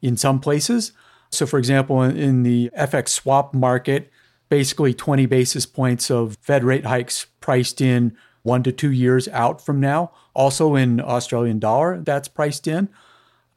in 0.00 0.16
some 0.16 0.38
places. 0.38 0.92
So, 1.28 1.44
for 1.44 1.58
example, 1.58 2.04
in 2.04 2.44
the 2.44 2.70
FX 2.78 3.08
swap 3.08 3.52
market, 3.52 4.12
basically 4.48 4.94
20 4.94 5.26
basis 5.26 5.66
points 5.66 6.10
of 6.10 6.36
Fed 6.40 6.64
rate 6.64 6.86
hikes 6.86 7.26
priced 7.40 7.80
in 7.80 8.16
one 8.42 8.62
to 8.62 8.72
two 8.72 8.92
years 8.92 9.28
out 9.28 9.64
from 9.64 9.80
now. 9.80 10.12
Also 10.34 10.76
in 10.76 11.00
Australian 11.00 11.58
dollar, 11.58 12.00
that's 12.00 12.28
priced 12.28 12.66
in. 12.66 12.88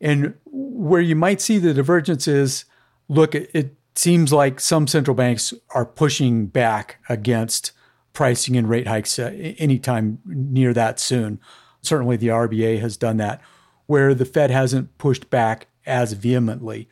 And 0.01 0.33
where 0.45 1.01
you 1.01 1.15
might 1.15 1.41
see 1.41 1.57
the 1.57 1.73
divergence 1.73 2.27
is 2.27 2.65
look, 3.07 3.35
it 3.35 3.75
seems 3.95 4.31
like 4.31 4.59
some 4.59 4.87
central 4.87 5.15
banks 5.15 5.53
are 5.71 5.85
pushing 5.85 6.47
back 6.47 6.97
against 7.09 7.71
pricing 8.13 8.55
in 8.55 8.67
rate 8.67 8.87
hikes 8.87 9.19
uh, 9.19 9.31
anytime 9.57 10.19
near 10.25 10.73
that 10.73 10.99
soon. 10.99 11.39
Certainly 11.81 12.17
the 12.17 12.27
RBA 12.27 12.79
has 12.79 12.97
done 12.97 13.17
that, 13.17 13.41
where 13.87 14.13
the 14.13 14.25
Fed 14.25 14.51
hasn't 14.51 14.97
pushed 14.97 15.29
back 15.29 15.67
as 15.85 16.13
vehemently. 16.13 16.87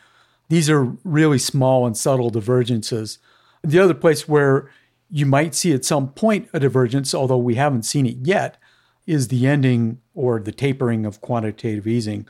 These 0.50 0.70
are 0.70 0.96
really 1.04 1.40
small 1.40 1.86
and 1.86 1.98
subtle 1.98 2.30
divergences 2.30 3.20
the 3.68 3.80
other 3.80 3.94
place 3.94 4.28
where 4.28 4.70
you 5.10 5.26
might 5.26 5.56
see 5.56 5.74
at 5.74 5.86
some 5.86 6.10
point 6.10 6.50
a 6.54 6.60
divergence, 6.60 7.14
although 7.14 7.38
we 7.38 7.56
haven't 7.56 7.84
seen 7.84 8.06
it 8.06 8.18
yet, 8.24 8.58
is 9.06 9.28
the 9.30 9.48
ending 9.48 10.00
or 10.14 10.40
the 10.40 10.52
tapering 10.52 11.06
of 11.06 11.22
quantitative 11.22 11.88
easing. 11.88 12.28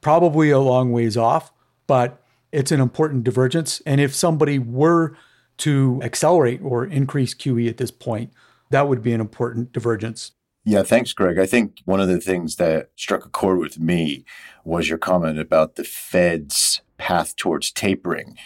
Probably 0.00 0.50
a 0.50 0.58
long 0.58 0.92
ways 0.92 1.16
off, 1.16 1.52
but 1.86 2.22
it's 2.52 2.72
an 2.72 2.80
important 2.80 3.24
divergence. 3.24 3.82
And 3.84 4.00
if 4.00 4.14
somebody 4.14 4.58
were 4.58 5.16
to 5.58 6.00
accelerate 6.02 6.60
or 6.62 6.84
increase 6.84 7.34
QE 7.34 7.68
at 7.68 7.76
this 7.76 7.90
point, 7.90 8.32
that 8.70 8.88
would 8.88 9.02
be 9.02 9.12
an 9.12 9.20
important 9.20 9.72
divergence. 9.72 10.32
Yeah, 10.64 10.82
thanks, 10.82 11.12
Greg. 11.12 11.38
I 11.38 11.46
think 11.46 11.80
one 11.84 12.00
of 12.00 12.08
the 12.08 12.20
things 12.20 12.56
that 12.56 12.90
struck 12.94 13.24
a 13.24 13.30
chord 13.30 13.58
with 13.58 13.78
me 13.78 14.24
was 14.64 14.88
your 14.88 14.98
comment 14.98 15.38
about 15.38 15.76
the 15.76 15.84
Fed's 15.84 16.82
path 16.98 17.34
towards 17.34 17.72
tapering. 17.72 18.36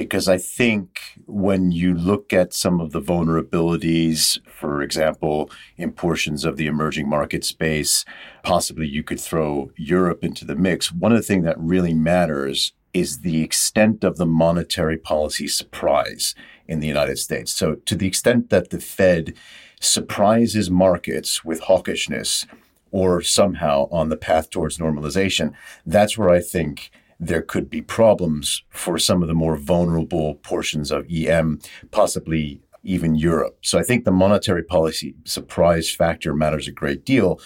Because 0.00 0.28
I 0.28 0.38
think 0.38 0.98
when 1.26 1.72
you 1.72 1.92
look 1.92 2.32
at 2.32 2.54
some 2.54 2.80
of 2.80 2.92
the 2.92 3.02
vulnerabilities, 3.02 4.38
for 4.48 4.80
example, 4.80 5.50
in 5.76 5.92
portions 5.92 6.46
of 6.46 6.56
the 6.56 6.66
emerging 6.66 7.06
market 7.06 7.44
space, 7.44 8.06
possibly 8.42 8.88
you 8.88 9.02
could 9.02 9.20
throw 9.20 9.70
Europe 9.76 10.24
into 10.24 10.46
the 10.46 10.56
mix. 10.56 10.90
One 10.90 11.12
of 11.12 11.18
the 11.18 11.22
things 11.22 11.44
that 11.44 11.60
really 11.60 11.92
matters 11.92 12.72
is 12.94 13.18
the 13.18 13.42
extent 13.42 14.02
of 14.02 14.16
the 14.16 14.24
monetary 14.24 14.96
policy 14.96 15.46
surprise 15.46 16.34
in 16.66 16.80
the 16.80 16.88
United 16.88 17.18
States. 17.18 17.52
So, 17.52 17.74
to 17.74 17.94
the 17.94 18.06
extent 18.06 18.48
that 18.48 18.70
the 18.70 18.80
Fed 18.80 19.34
surprises 19.80 20.70
markets 20.70 21.44
with 21.44 21.60
hawkishness 21.64 22.46
or 22.90 23.20
somehow 23.20 23.86
on 23.90 24.08
the 24.08 24.16
path 24.16 24.48
towards 24.48 24.78
normalization, 24.78 25.52
that's 25.84 26.16
where 26.16 26.30
I 26.30 26.40
think 26.40 26.90
there 27.20 27.42
could 27.42 27.68
be 27.68 27.82
problems 27.82 28.64
for 28.70 28.98
some 28.98 29.22
of 29.22 29.28
the 29.28 29.34
more 29.34 29.56
vulnerable 29.56 30.36
portions 30.36 30.90
of 30.90 31.06
EM, 31.14 31.60
possibly 31.90 32.62
even 32.82 33.14
Europe. 33.14 33.58
So 33.60 33.78
I 33.78 33.82
think 33.82 34.04
the 34.04 34.10
monetary 34.10 34.62
policy 34.62 35.14
surprise 35.24 35.94
factor 35.94 36.34
matters 36.34 36.66
a 36.66 36.72
great 36.72 37.04
deal. 37.04 37.38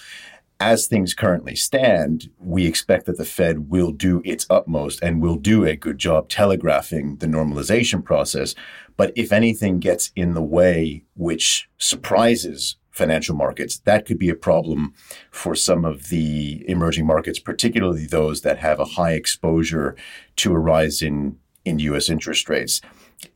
As 0.60 0.86
things 0.86 1.12
currently 1.12 1.56
stand, 1.56 2.30
we 2.38 2.66
expect 2.66 3.06
that 3.06 3.18
the 3.18 3.24
Fed 3.24 3.68
will 3.68 3.90
do 3.90 4.22
its 4.24 4.46
utmost 4.48 5.02
and 5.02 5.20
will 5.20 5.34
do 5.34 5.64
a 5.64 5.74
good 5.74 5.98
job 5.98 6.28
telegraphing 6.28 7.16
the 7.16 7.26
normalization 7.26 8.04
process. 8.04 8.54
But 8.96 9.12
if 9.16 9.32
anything 9.32 9.80
gets 9.80 10.12
in 10.14 10.34
the 10.34 10.42
way, 10.42 11.02
which 11.16 11.68
surprises 11.78 12.76
financial 12.94 13.34
markets, 13.34 13.78
that 13.80 14.06
could 14.06 14.18
be 14.18 14.30
a 14.30 14.36
problem 14.36 14.94
for 15.30 15.54
some 15.54 15.84
of 15.84 16.08
the 16.08 16.64
emerging 16.68 17.04
markets, 17.04 17.40
particularly 17.40 18.06
those 18.06 18.42
that 18.42 18.58
have 18.58 18.78
a 18.78 18.84
high 18.84 19.12
exposure 19.12 19.96
to 20.36 20.52
a 20.52 20.58
rise 20.58 21.02
in, 21.02 21.36
in 21.64 21.80
US 21.80 22.08
interest 22.08 22.48
rates. 22.48 22.80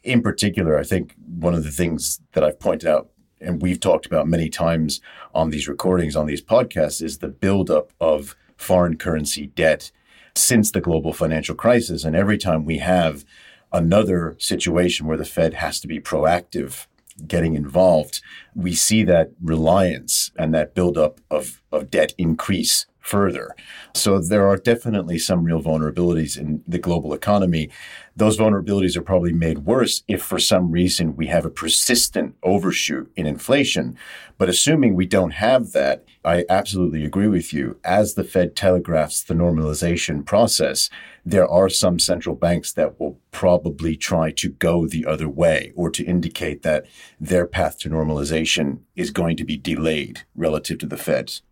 In 0.04 0.22
particular, 0.22 0.78
I 0.78 0.84
think 0.84 1.14
one 1.26 1.54
of 1.54 1.64
the 1.64 1.72
things 1.72 2.20
that 2.32 2.44
I've 2.44 2.60
pointed 2.60 2.88
out 2.88 3.10
and 3.40 3.62
we've 3.62 3.80
talked 3.80 4.06
about 4.06 4.26
many 4.26 4.48
times 4.48 5.00
on 5.34 5.50
these 5.50 5.68
recordings, 5.68 6.16
on 6.16 6.26
these 6.26 6.42
podcasts, 6.42 7.02
is 7.02 7.18
the 7.18 7.28
buildup 7.28 7.92
of 8.00 8.36
foreign 8.56 8.96
currency 8.96 9.46
debt 9.46 9.92
since 10.34 10.70
the 10.70 10.80
global 10.80 11.12
financial 11.12 11.54
crisis. 11.54 12.04
And 12.04 12.16
every 12.16 12.38
time 12.38 12.64
we 12.64 12.78
have 12.78 13.24
another 13.72 14.36
situation 14.38 15.06
where 15.06 15.16
the 15.16 15.24
Fed 15.24 15.54
has 15.54 15.78
to 15.80 15.88
be 15.88 16.00
proactive 16.00 16.86
getting 17.26 17.54
involved, 17.54 18.20
we 18.54 18.74
see 18.74 19.04
that 19.04 19.30
reliance 19.42 20.30
and 20.38 20.54
that 20.54 20.74
buildup 20.74 21.20
of, 21.30 21.62
of 21.72 21.90
debt 21.90 22.14
increase 22.18 22.86
further. 23.08 23.56
So 23.94 24.20
there 24.20 24.46
are 24.46 24.58
definitely 24.58 25.18
some 25.18 25.42
real 25.42 25.62
vulnerabilities 25.62 26.36
in 26.36 26.62
the 26.68 26.78
global 26.78 27.14
economy. 27.14 27.70
Those 28.14 28.36
vulnerabilities 28.36 28.96
are 28.96 29.02
probably 29.02 29.32
made 29.32 29.60
worse 29.60 30.02
if 30.06 30.22
for 30.22 30.38
some 30.38 30.70
reason 30.70 31.16
we 31.16 31.28
have 31.28 31.46
a 31.46 31.50
persistent 31.50 32.34
overshoot 32.42 33.10
in 33.16 33.26
inflation. 33.26 33.96
But 34.36 34.50
assuming 34.50 34.94
we 34.94 35.06
don't 35.06 35.30
have 35.30 35.72
that, 35.72 36.04
I 36.22 36.44
absolutely 36.50 37.02
agree 37.04 37.28
with 37.28 37.52
you. 37.52 37.78
As 37.82 38.14
the 38.14 38.24
Fed 38.24 38.54
telegraphs 38.54 39.22
the 39.22 39.34
normalization 39.34 40.26
process, 40.26 40.90
there 41.24 41.48
are 41.48 41.70
some 41.70 41.98
central 41.98 42.34
banks 42.34 42.72
that 42.74 43.00
will 43.00 43.18
probably 43.30 43.96
try 43.96 44.30
to 44.32 44.50
go 44.50 44.86
the 44.86 45.06
other 45.06 45.28
way 45.28 45.72
or 45.74 45.90
to 45.90 46.04
indicate 46.04 46.62
that 46.62 46.84
their 47.18 47.46
path 47.46 47.78
to 47.78 47.88
normalization 47.88 48.80
is 48.96 49.10
going 49.10 49.36
to 49.38 49.44
be 49.44 49.56
delayed 49.56 50.24
relative 50.34 50.78
to 50.78 50.86
the 50.86 50.98
Fed's. 50.98 51.42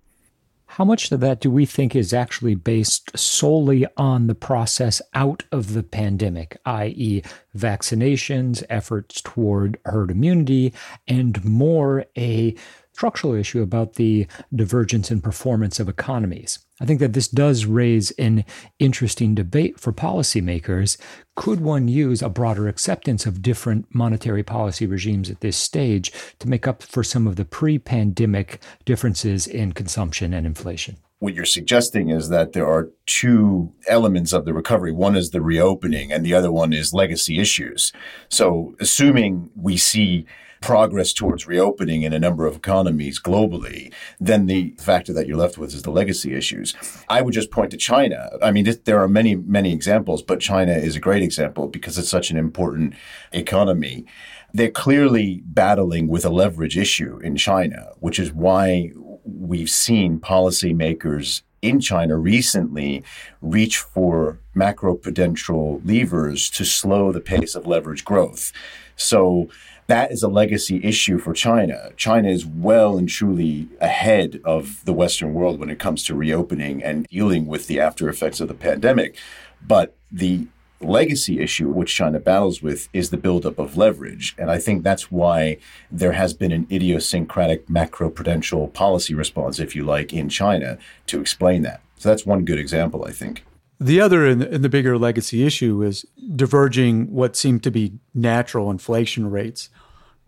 How 0.67 0.85
much 0.85 1.11
of 1.11 1.21
that 1.21 1.41
do 1.41 1.51
we 1.51 1.65
think 1.65 1.95
is 1.95 2.13
actually 2.13 2.55
based 2.55 3.17
solely 3.17 3.87
on 3.97 4.27
the 4.27 4.35
process 4.35 5.01
out 5.15 5.45
of 5.51 5.73
the 5.73 5.83
pandemic, 5.83 6.59
i.e., 6.67 7.23
vaccinations, 7.57 8.63
efforts 8.69 9.21
toward 9.23 9.79
herd 9.85 10.11
immunity, 10.11 10.75
and 11.07 11.43
more 11.45 12.05
a 12.17 12.55
structural 12.97 13.35
issue 13.35 13.61
about 13.61 13.95
the 13.95 14.27
divergence 14.55 15.11
in 15.11 15.21
performance 15.21 15.79
of 15.79 15.87
economies. 15.87 16.61
I 16.81 16.87
think 16.87 16.99
that 17.01 17.13
this 17.13 17.29
does 17.29 17.67
raise 17.67 18.11
an 18.13 18.43
interesting 18.79 19.35
debate 19.35 19.79
for 19.79 19.93
policymakers. 19.93 20.97
Could 21.35 21.61
one 21.61 21.89
use 21.89 22.23
a 22.23 22.31
broader 22.31 22.69
acceptance 22.69 23.27
of 23.27 23.43
different 23.43 23.95
monetary 23.95 24.43
policy 24.43 24.87
regimes 24.87 25.29
at 25.29 25.43
this 25.43 25.59
stage 25.59 26.11
to 26.39 26.49
make 26.49 26.67
up 26.67 26.83
for 26.83 27.05
some 27.05 27.27
of 27.27 27.37
the 27.37 27.45
pre 27.45 27.79
pandemic 27.79 28.63
differences 28.87 29.47
in 29.47 29.73
consumption 29.73 30.33
and 30.33 30.47
inflation? 30.47 30.97
What 31.19 31.35
you're 31.35 31.45
suggesting 31.45 32.09
is 32.09 32.31
that 32.31 32.55
there 32.55 32.67
are 32.67 32.89
two 33.05 33.75
elements 33.89 34.33
of 34.33 34.47
the 34.47 34.55
recovery. 34.55 34.93
One 34.93 35.17
is 35.17 35.31
the 35.31 35.43
reopening, 35.43 36.13
and 36.13 36.25
the 36.25 36.33
other 36.33 36.51
one 36.51 36.73
is 36.73 36.95
legacy 36.95 37.39
issues. 37.39 37.93
So, 38.31 38.75
assuming 38.81 39.51
we 39.55 39.77
see 39.77 40.25
progress 40.67 41.13
towards 41.13 41.47
reopening 41.47 42.03
in 42.03 42.13
a 42.13 42.19
number 42.19 42.45
of 42.45 42.57
economies 42.57 43.21
globally, 43.21 43.93
then 44.19 44.47
the 44.47 44.75
factor 44.79 45.13
that 45.13 45.29
you're 45.29 45.37
left 45.37 45.57
with 45.57 45.73
is 45.73 45.83
the 45.83 45.93
legacy 45.93 46.35
issues. 46.35 46.75
I 47.09 47.23
would 47.23 47.35
just 47.35 47.53
point 47.53 47.71
to 47.71 47.77
China. 47.77 48.31
I 48.43 48.51
mean, 48.51 48.67
there 48.85 49.01
are 49.01 49.07
many, 49.07 49.37
many 49.37 49.73
examples, 49.73 50.23
but 50.23 50.41
China 50.41 50.73
is 50.73 50.97
a 50.97 51.01
great 51.01 51.23
example 51.23 51.69
because 51.69 51.97
it's 51.99 52.09
such 52.09 52.33
an 52.33 52.37
important 52.37 52.95
economy. 53.31 54.07
They're 54.53 54.69
clearly 54.69 55.41
battling 55.45 56.09
with 56.09 56.25
a 56.25 56.31
leverage 56.31 56.77
issue 56.77 57.21
in 57.23 57.37
China, 57.37 57.91
which 58.01 58.19
is 58.19 58.33
why 58.33 58.91
we've 59.25 59.71
seen 59.71 60.19
policymakers 60.19 61.43
in 61.63 61.81
China 61.81 62.17
recently 62.17 63.03
reach 63.41 63.79
for 63.79 64.39
macroprudential 64.55 65.81
levers 65.85 66.51
to 66.51 66.65
slow 66.65 67.13
the 67.13 67.21
pace 67.21 67.55
of 67.55 67.67
leverage 67.67 68.05
growth. 68.05 68.53
So 68.97 69.49
that 69.87 70.11
is 70.11 70.23
a 70.23 70.29
legacy 70.29 70.81
issue 70.83 71.19
for 71.19 71.33
China. 71.33 71.91
China 71.97 72.29
is 72.29 72.45
well 72.45 72.99
and 72.99 73.09
truly 73.09 73.69
ahead 73.81 74.41
of 74.45 74.85
the 74.85 74.93
Western 74.93 75.33
world 75.33 75.61
when 75.61 75.71
it 75.71 75.79
comes 75.79 76.05
to 76.05 76.15
reopening 76.15 76.83
and 76.83 77.07
dealing 77.07 77.47
with 77.47 77.67
the 77.67 77.79
after 77.79 78.09
effects 78.09 78.41
of 78.41 78.49
the 78.49 78.55
pandemic. 78.55 79.17
But 79.65 79.97
the 80.11 80.47
legacy 80.81 81.41
issue 81.41 81.69
which 81.69 81.95
China 81.95 82.19
battles 82.19 82.63
with 82.63 82.89
is 82.93 83.11
the 83.11 83.17
buildup 83.17 83.59
of 83.59 83.77
leverage. 83.77 84.35
And 84.39 84.51
I 84.51 84.59
think 84.59 84.83
that's 84.83 85.11
why 85.11 85.59
there 85.91 86.13
has 86.13 86.35
been 86.35 86.53
an 86.53 86.67
idiosyncratic 86.71 87.67
macroprudential 87.67 88.73
policy 88.73 89.15
response, 89.15 89.59
if 89.59 89.75
you 89.75 89.85
like, 89.85 90.13
in 90.13 90.29
China 90.29 90.79
to 91.07 91.21
explain 91.21 91.63
that. 91.63 91.81
So 91.99 92.09
that's 92.09 92.27
one 92.27 92.45
good 92.45 92.59
example, 92.59 93.05
I 93.07 93.13
think. 93.13 93.45
The 93.79 94.01
other 94.01 94.27
and 94.27 94.41
the, 94.41 94.59
the 94.59 94.69
bigger 94.69 94.99
legacy 94.99 95.45
issue 95.45 95.83
is 95.83 96.07
diverging 96.35 97.13
what 97.13 97.37
seem 97.37 97.61
to 97.61 97.71
be 97.71 97.95
natural 98.15 98.71
inflation 98.71 99.31
rates, 99.31 99.69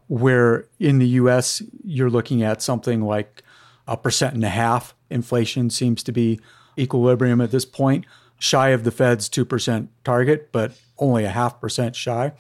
where 0.07 0.67
in 0.79 0.99
the 0.99 1.09
US, 1.09 1.63
you're 1.85 2.11
looking 2.11 2.43
at 2.43 2.63
something 2.63 3.03
like 3.03 3.43
a 3.87 3.97
percent 3.97 4.35
and 4.35 4.45
a 4.45 4.51
half 4.51 4.95
inflation 5.11 5.71
seems 5.71 6.03
to 6.03 6.13
be 6.13 6.41
equilibrium 6.79 7.41
at 7.41 7.51
this 7.51 7.65
point, 7.65 8.05
shy 8.39 8.71
of 8.71 8.85
the 8.85 8.91
Fed's 8.91 9.29
2% 9.29 9.89
target, 10.05 10.51
but 10.53 10.73
only 10.99 11.25
a 11.25 11.31
half 11.31 11.61
percent 11.61 11.97
shy. 11.97 12.33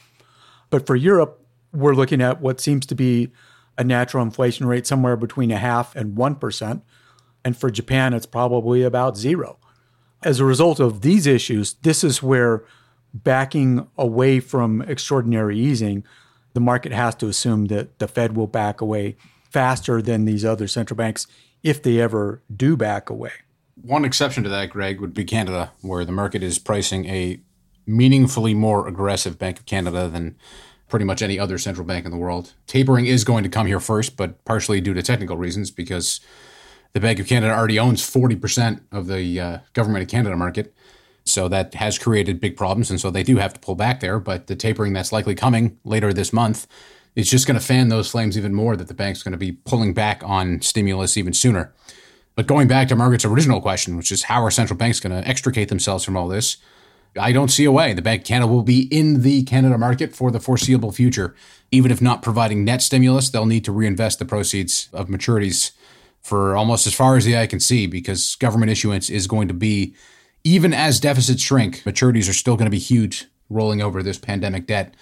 But 0.70 0.86
for 0.86 0.96
Europe, 0.96 1.44
we're 1.72 1.94
looking 1.94 2.20
at 2.20 2.40
what 2.40 2.60
seems 2.60 2.86
to 2.86 2.94
be 2.94 3.32
a 3.76 3.84
natural 3.84 4.22
inflation 4.22 4.66
rate 4.66 4.86
somewhere 4.86 5.16
between 5.16 5.50
a 5.50 5.56
half 5.56 5.94
and 5.94 6.16
1%. 6.16 6.82
And 7.44 7.56
for 7.56 7.70
Japan, 7.70 8.12
it's 8.12 8.26
probably 8.26 8.82
about 8.82 9.16
zero. 9.16 9.58
As 10.22 10.40
a 10.40 10.44
result 10.44 10.80
of 10.80 11.02
these 11.02 11.26
issues, 11.26 11.74
this 11.74 12.02
is 12.02 12.22
where 12.22 12.64
backing 13.14 13.86
away 13.96 14.40
from 14.40 14.82
extraordinary 14.82 15.58
easing, 15.58 16.04
the 16.54 16.60
market 16.60 16.92
has 16.92 17.14
to 17.16 17.28
assume 17.28 17.66
that 17.66 17.98
the 18.00 18.08
Fed 18.08 18.36
will 18.36 18.48
back 18.48 18.80
away 18.80 19.16
faster 19.50 20.02
than 20.02 20.24
these 20.24 20.44
other 20.44 20.66
central 20.66 20.96
banks 20.96 21.26
if 21.62 21.82
they 21.82 22.00
ever 22.00 22.42
do 22.54 22.76
back 22.76 23.08
away. 23.08 23.32
One 23.82 24.04
exception 24.04 24.42
to 24.44 24.48
that, 24.50 24.70
Greg, 24.70 25.00
would 25.00 25.14
be 25.14 25.24
Canada, 25.24 25.72
where 25.82 26.04
the 26.04 26.12
market 26.12 26.42
is 26.42 26.58
pricing 26.58 27.06
a 27.06 27.40
meaningfully 27.86 28.54
more 28.54 28.86
aggressive 28.86 29.38
Bank 29.38 29.58
of 29.58 29.66
Canada 29.66 30.08
than 30.08 30.36
pretty 30.88 31.04
much 31.04 31.22
any 31.22 31.38
other 31.38 31.58
central 31.58 31.86
bank 31.86 32.04
in 32.04 32.10
the 32.10 32.16
world. 32.16 32.54
Tapering 32.66 33.06
is 33.06 33.24
going 33.24 33.44
to 33.44 33.50
come 33.50 33.66
here 33.66 33.80
first, 33.80 34.16
but 34.16 34.44
partially 34.44 34.80
due 34.80 34.94
to 34.94 35.02
technical 35.02 35.36
reasons 35.36 35.70
because 35.70 36.20
the 36.92 37.00
Bank 37.00 37.18
of 37.18 37.26
Canada 37.26 37.54
already 37.54 37.78
owns 37.78 38.02
40% 38.02 38.80
of 38.90 39.06
the 39.06 39.40
uh, 39.40 39.58
government 39.74 40.02
of 40.02 40.08
Canada 40.08 40.36
market. 40.36 40.74
So 41.24 41.46
that 41.48 41.74
has 41.74 41.98
created 41.98 42.40
big 42.40 42.56
problems. 42.56 42.90
And 42.90 43.00
so 43.00 43.10
they 43.10 43.22
do 43.22 43.36
have 43.36 43.52
to 43.52 43.60
pull 43.60 43.74
back 43.74 44.00
there. 44.00 44.18
But 44.18 44.46
the 44.46 44.56
tapering 44.56 44.94
that's 44.94 45.12
likely 45.12 45.34
coming 45.34 45.78
later 45.84 46.12
this 46.12 46.32
month 46.32 46.66
is 47.14 47.28
just 47.28 47.46
going 47.46 47.58
to 47.58 47.64
fan 47.64 47.88
those 47.88 48.10
flames 48.10 48.38
even 48.38 48.54
more 48.54 48.76
that 48.76 48.88
the 48.88 48.94
bank's 48.94 49.22
going 49.22 49.32
to 49.32 49.38
be 49.38 49.52
pulling 49.52 49.92
back 49.92 50.22
on 50.24 50.62
stimulus 50.62 51.16
even 51.16 51.34
sooner. 51.34 51.74
But 52.38 52.46
going 52.46 52.68
back 52.68 52.86
to 52.86 52.94
Margaret's 52.94 53.24
original 53.24 53.60
question, 53.60 53.96
which 53.96 54.12
is 54.12 54.22
how 54.22 54.44
are 54.44 54.50
central 54.52 54.76
banks 54.76 55.00
going 55.00 55.10
to 55.10 55.28
extricate 55.28 55.70
themselves 55.70 56.04
from 56.04 56.16
all 56.16 56.28
this? 56.28 56.58
I 57.18 57.32
don't 57.32 57.48
see 57.48 57.64
a 57.64 57.72
way. 57.72 57.94
The 57.94 58.00
Bank 58.00 58.20
of 58.22 58.28
Canada 58.28 58.46
will 58.46 58.62
be 58.62 58.82
in 58.96 59.22
the 59.22 59.42
Canada 59.42 59.76
market 59.76 60.14
for 60.14 60.30
the 60.30 60.38
foreseeable 60.38 60.92
future. 60.92 61.34
Even 61.72 61.90
if 61.90 62.00
not 62.00 62.22
providing 62.22 62.64
net 62.64 62.80
stimulus, 62.80 63.28
they'll 63.28 63.44
need 63.44 63.64
to 63.64 63.72
reinvest 63.72 64.20
the 64.20 64.24
proceeds 64.24 64.88
of 64.92 65.08
maturities 65.08 65.72
for 66.20 66.56
almost 66.56 66.86
as 66.86 66.94
far 66.94 67.16
as 67.16 67.24
the 67.24 67.36
eye 67.36 67.48
can 67.48 67.58
see 67.58 67.88
because 67.88 68.36
government 68.36 68.70
issuance 68.70 69.10
is 69.10 69.26
going 69.26 69.48
to 69.48 69.54
be, 69.54 69.96
even 70.44 70.72
as 70.72 71.00
deficits 71.00 71.42
shrink, 71.42 71.82
maturities 71.82 72.30
are 72.30 72.34
still 72.34 72.56
going 72.56 72.66
to 72.66 72.70
be 72.70 72.78
huge 72.78 73.24
rolling 73.50 73.82
over 73.82 74.00
this 74.00 74.16
pandemic 74.16 74.68
debt. 74.68 74.94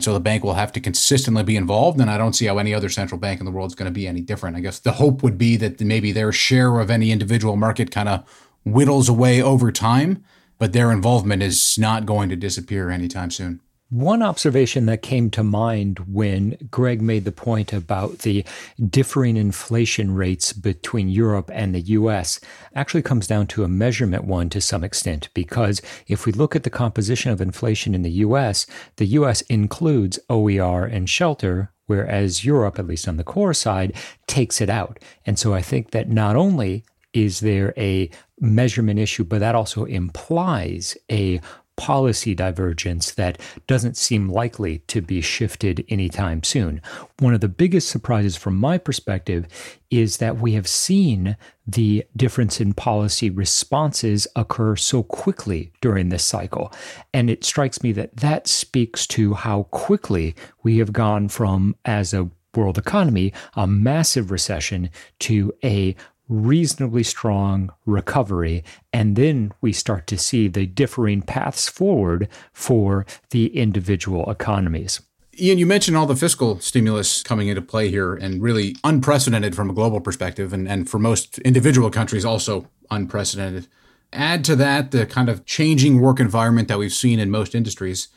So 0.00 0.12
the 0.12 0.20
bank 0.20 0.42
will 0.42 0.54
have 0.54 0.72
to 0.72 0.80
consistently 0.80 1.44
be 1.44 1.56
involved, 1.56 2.00
and 2.00 2.10
I 2.10 2.18
don't 2.18 2.32
see 2.32 2.46
how 2.46 2.58
any 2.58 2.74
other 2.74 2.88
central 2.88 3.20
bank 3.20 3.40
in 3.40 3.46
the 3.46 3.52
world 3.52 3.70
is 3.70 3.76
going 3.76 3.90
to 3.90 3.94
be 3.94 4.08
any 4.08 4.20
different. 4.20 4.56
I 4.56 4.60
guess 4.60 4.80
the 4.80 4.92
hope 4.92 5.22
would 5.22 5.38
be 5.38 5.56
that 5.58 5.80
maybe 5.80 6.10
their 6.10 6.32
share 6.32 6.80
of 6.80 6.90
any 6.90 7.12
individual 7.12 7.56
market 7.56 7.92
kind 7.92 8.08
of 8.08 8.28
whittles 8.64 9.08
away 9.08 9.40
over 9.40 9.70
time, 9.70 10.24
but 10.58 10.72
their 10.72 10.90
involvement 10.90 11.42
is 11.42 11.78
not 11.78 12.06
going 12.06 12.28
to 12.28 12.36
disappear 12.36 12.90
anytime 12.90 13.30
soon. 13.30 13.60
One 13.94 14.24
observation 14.24 14.86
that 14.86 15.02
came 15.02 15.30
to 15.30 15.44
mind 15.44 16.00
when 16.08 16.58
Greg 16.68 17.00
made 17.00 17.24
the 17.24 17.30
point 17.30 17.72
about 17.72 18.18
the 18.18 18.44
differing 18.84 19.36
inflation 19.36 20.16
rates 20.16 20.52
between 20.52 21.08
Europe 21.08 21.48
and 21.54 21.72
the 21.72 21.80
US 21.80 22.40
actually 22.74 23.02
comes 23.02 23.28
down 23.28 23.46
to 23.46 23.62
a 23.62 23.68
measurement 23.68 24.24
one 24.24 24.50
to 24.50 24.60
some 24.60 24.82
extent, 24.82 25.28
because 25.32 25.80
if 26.08 26.26
we 26.26 26.32
look 26.32 26.56
at 26.56 26.64
the 26.64 26.70
composition 26.70 27.30
of 27.30 27.40
inflation 27.40 27.94
in 27.94 28.02
the 28.02 28.10
US, 28.26 28.66
the 28.96 29.06
US 29.18 29.42
includes 29.42 30.18
OER 30.28 30.84
and 30.84 31.08
shelter, 31.08 31.70
whereas 31.86 32.44
Europe, 32.44 32.80
at 32.80 32.88
least 32.88 33.06
on 33.06 33.16
the 33.16 33.22
core 33.22 33.54
side, 33.54 33.92
takes 34.26 34.60
it 34.60 34.68
out. 34.68 34.98
And 35.24 35.38
so 35.38 35.54
I 35.54 35.62
think 35.62 35.92
that 35.92 36.08
not 36.08 36.34
only 36.34 36.84
is 37.12 37.38
there 37.38 37.72
a 37.76 38.10
measurement 38.40 38.98
issue, 38.98 39.22
but 39.22 39.38
that 39.38 39.54
also 39.54 39.84
implies 39.84 40.96
a 41.08 41.40
policy 41.76 42.34
divergence 42.34 43.12
that 43.12 43.40
doesn't 43.66 43.96
seem 43.96 44.28
likely 44.28 44.78
to 44.86 45.00
be 45.00 45.20
shifted 45.20 45.84
anytime 45.88 46.42
soon. 46.42 46.80
One 47.18 47.34
of 47.34 47.40
the 47.40 47.48
biggest 47.48 47.88
surprises 47.88 48.36
from 48.36 48.56
my 48.56 48.78
perspective 48.78 49.46
is 49.90 50.18
that 50.18 50.38
we 50.38 50.52
have 50.52 50.68
seen 50.68 51.36
the 51.66 52.04
difference 52.16 52.60
in 52.60 52.74
policy 52.74 53.30
responses 53.30 54.26
occur 54.36 54.76
so 54.76 55.02
quickly 55.02 55.72
during 55.80 56.08
this 56.08 56.24
cycle. 56.24 56.72
And 57.12 57.30
it 57.30 57.44
strikes 57.44 57.82
me 57.82 57.92
that 57.92 58.16
that 58.16 58.46
speaks 58.46 59.06
to 59.08 59.34
how 59.34 59.64
quickly 59.64 60.34
we 60.62 60.78
have 60.78 60.92
gone 60.92 61.28
from, 61.28 61.76
as 61.84 62.14
a 62.14 62.30
world 62.56 62.78
economy, 62.78 63.32
a 63.54 63.66
massive 63.66 64.30
recession 64.30 64.90
to 65.20 65.52
a 65.64 65.96
reasonably 66.28 67.02
strong 67.02 67.72
recovery. 67.86 68.64
And 68.92 69.16
then 69.16 69.52
we 69.60 69.72
start 69.72 70.06
to 70.08 70.18
see 70.18 70.48
the 70.48 70.66
differing 70.66 71.22
paths 71.22 71.68
forward 71.68 72.28
for 72.52 73.06
the 73.30 73.56
individual 73.56 74.30
economies. 74.30 75.00
Ian, 75.38 75.58
you 75.58 75.66
mentioned 75.66 75.96
all 75.96 76.06
the 76.06 76.16
fiscal 76.16 76.60
stimulus 76.60 77.22
coming 77.22 77.48
into 77.48 77.60
play 77.60 77.88
here 77.90 78.14
and 78.14 78.40
really 78.40 78.76
unprecedented 78.84 79.56
from 79.56 79.68
a 79.68 79.72
global 79.72 80.00
perspective, 80.00 80.52
and, 80.52 80.68
and 80.68 80.88
for 80.88 80.98
most 80.98 81.38
individual 81.40 81.90
countries, 81.90 82.24
also 82.24 82.68
unprecedented. 82.90 83.66
Add 84.12 84.44
to 84.44 84.56
that 84.56 84.92
the 84.92 85.06
kind 85.06 85.28
of 85.28 85.44
changing 85.44 86.00
work 86.00 86.20
environment 86.20 86.68
that 86.68 86.78
we've 86.78 86.92
seen 86.92 87.18
in 87.18 87.30
most 87.32 87.54
industries. 87.54 88.08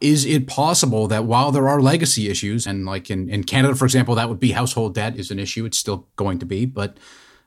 Is 0.00 0.24
it 0.24 0.46
possible 0.46 1.06
that 1.08 1.26
while 1.26 1.52
there 1.52 1.68
are 1.68 1.80
legacy 1.80 2.30
issues, 2.30 2.66
and 2.66 2.86
like 2.86 3.10
in, 3.10 3.28
in 3.28 3.44
Canada, 3.44 3.74
for 3.74 3.84
example, 3.84 4.14
that 4.14 4.30
would 4.30 4.40
be 4.40 4.52
household 4.52 4.94
debt 4.94 5.16
is 5.16 5.30
an 5.30 5.38
issue, 5.38 5.66
it's 5.66 5.78
still 5.78 6.08
going 6.16 6.38
to 6.38 6.46
be, 6.46 6.64
but 6.64 6.96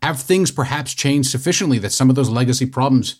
have 0.05 0.21
things 0.21 0.51
perhaps 0.51 0.93
changed 0.93 1.31
sufficiently 1.31 1.79
that 1.79 1.91
some 1.91 2.09
of 2.11 2.15
those 2.15 2.29
legacy 2.29 2.67
problems 2.67 3.15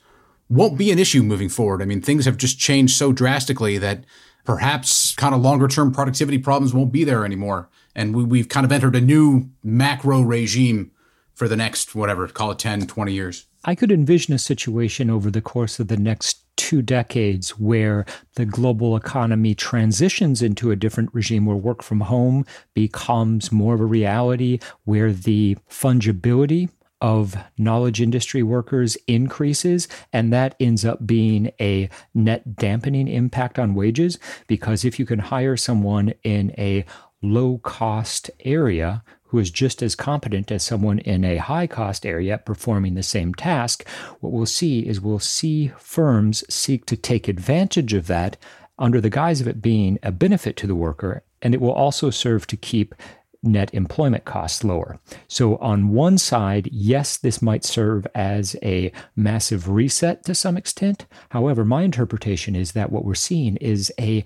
won't 0.50 0.78
be 0.78 0.92
an 0.92 1.00
issue 1.00 1.24
moving 1.24 1.50
forward? 1.50 1.82
I 1.82 1.86
mean, 1.86 2.00
things 2.00 2.26
have 2.26 2.38
just 2.38 2.60
changed 2.60 2.96
so 2.96 3.12
drastically 3.12 3.80
that 3.80 4.04
perhaps 4.46 5.16
kind 5.16 5.34
of 5.34 5.42
longer 5.42 5.68
term 5.68 5.92
productivity 5.92 6.38
problems 6.38 6.76
won't 6.76 6.92
be 6.92 7.04
there 7.04 7.26
anymore. 7.26 7.70
And 7.96 8.30
we, 8.30 8.38
have 8.38 8.50
kind 8.50 8.66
of 8.66 8.72
entered 8.72 8.96
a 8.96 9.02
new 9.02 9.50
macro 9.64 10.22
regime 10.22 10.92
for 11.34 11.48
the 11.48 11.56
next, 11.56 11.96
whatever, 11.96 12.28
call 12.28 12.52
it 12.52 12.60
10, 12.60 12.86
20 12.86 13.14
years. 13.14 13.46
I 13.64 13.74
could 13.74 13.92
envision 13.92 14.36
a 14.36 14.40
situation 14.40 15.10
over 15.10 15.32
the 15.32 15.42
course 15.42 15.80
of 15.80 15.88
the 15.88 15.98
next 15.98 16.45
two 16.58 16.82
decades 16.82 17.60
where 17.60 18.06
the 18.36 18.46
global 18.46 18.96
economy 18.96 19.54
transitions 19.56 20.42
into 20.42 20.72
a 20.72 20.76
different 20.76 21.14
regime 21.14 21.46
where 21.46 21.56
work 21.56 21.84
from 21.84 22.02
home 22.02 22.46
becomes 22.74 23.52
more 23.52 23.76
of 23.76 23.82
a 23.82 23.86
reality, 23.86 24.60
where 24.84 25.12
the 25.12 25.58
fungibility 25.70 26.70
of 27.02 27.36
knowledge 27.58 28.02
industry 28.02 28.42
workers 28.42 28.98
increases, 29.08 29.88
and 30.14 30.32
that 30.32 30.56
ends 30.60 30.86
up 30.86 31.06
being 31.06 31.52
a 31.60 31.90
net 32.14 32.56
dampening 32.56 33.08
impact 33.08 33.60
on 33.60 33.76
wages. 33.76 34.18
Because 34.48 34.86
if 34.86 34.98
you 34.98 35.06
can 35.06 35.20
hire 35.20 35.58
someone 35.58 36.14
in 36.24 36.52
a 36.58 36.86
low 37.26 37.60
cost 37.60 38.32
area 38.42 39.04
who 39.36 39.40
is 39.40 39.52
just 39.52 39.82
as 39.82 39.96
competent 39.96 40.52
as 40.52 40.64
someone 40.64 41.00
in 41.00 41.26
a 41.26 41.38
high 41.38 41.68
cost 41.68 42.06
area 42.06 42.38
performing 42.38 42.94
the 42.94 43.04
same 43.04 43.34
task, 43.34 43.88
what 44.22 44.32
we'll 44.32 44.46
see 44.46 44.88
is 44.88 45.02
we'll 45.02 45.20
see 45.20 45.72
firms 45.78 46.44
seek 46.54 46.86
to 46.86 46.96
take 46.96 47.28
advantage 47.28 47.94
of 47.94 48.08
that 48.08 48.38
under 48.78 49.02
the 49.02 49.10
guise 49.10 49.42
of 49.42 49.48
it 49.48 49.62
being 49.62 50.00
a 50.04 50.12
benefit 50.12 50.56
to 50.58 50.68
the 50.68 50.76
worker, 50.76 51.24
and 51.42 51.54
it 51.54 51.62
will 51.62 51.72
also 51.72 52.10
serve 52.10 52.48
to 52.48 52.58
keep 52.58 52.96
net 53.46 53.74
employment 53.74 54.26
costs 54.26 54.64
lower. 54.64 55.00
So, 55.28 55.58
on 55.58 55.90
one 55.90 56.18
side, 56.18 56.68
yes, 56.72 57.18
this 57.18 57.42
might 57.42 57.64
serve 57.64 58.08
as 58.16 58.56
a 58.64 58.92
massive 59.16 59.70
reset 59.70 60.24
to 60.26 60.36
some 60.36 60.58
extent. 60.58 61.06
However, 61.30 61.64
my 61.64 61.84
interpretation 61.84 62.56
is 62.56 62.72
that 62.72 62.92
what 62.92 63.06
we're 63.06 63.16
seeing 63.16 63.58
is 63.58 63.94
a 64.00 64.24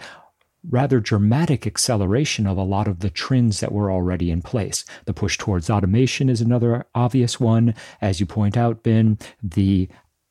rather 0.67 0.99
dramatic 0.99 1.65
acceleration 1.65 2.45
of 2.45 2.57
a 2.57 2.63
lot 2.63 2.87
of 2.87 2.99
the 2.99 3.09
trends 3.09 3.59
that 3.59 3.71
were 3.71 3.91
already 3.91 4.31
in 4.31 4.41
place. 4.41 4.83
The 5.05 5.13
push 5.13 5.37
towards 5.37 5.69
automation 5.69 6.29
is 6.29 6.41
another 6.41 6.85
obvious 6.93 7.39
one. 7.39 7.75
As 8.01 8.19
you 8.19 8.25
point 8.25 8.57
out, 8.57 8.83
Ben, 8.83 9.17
the 9.41 9.89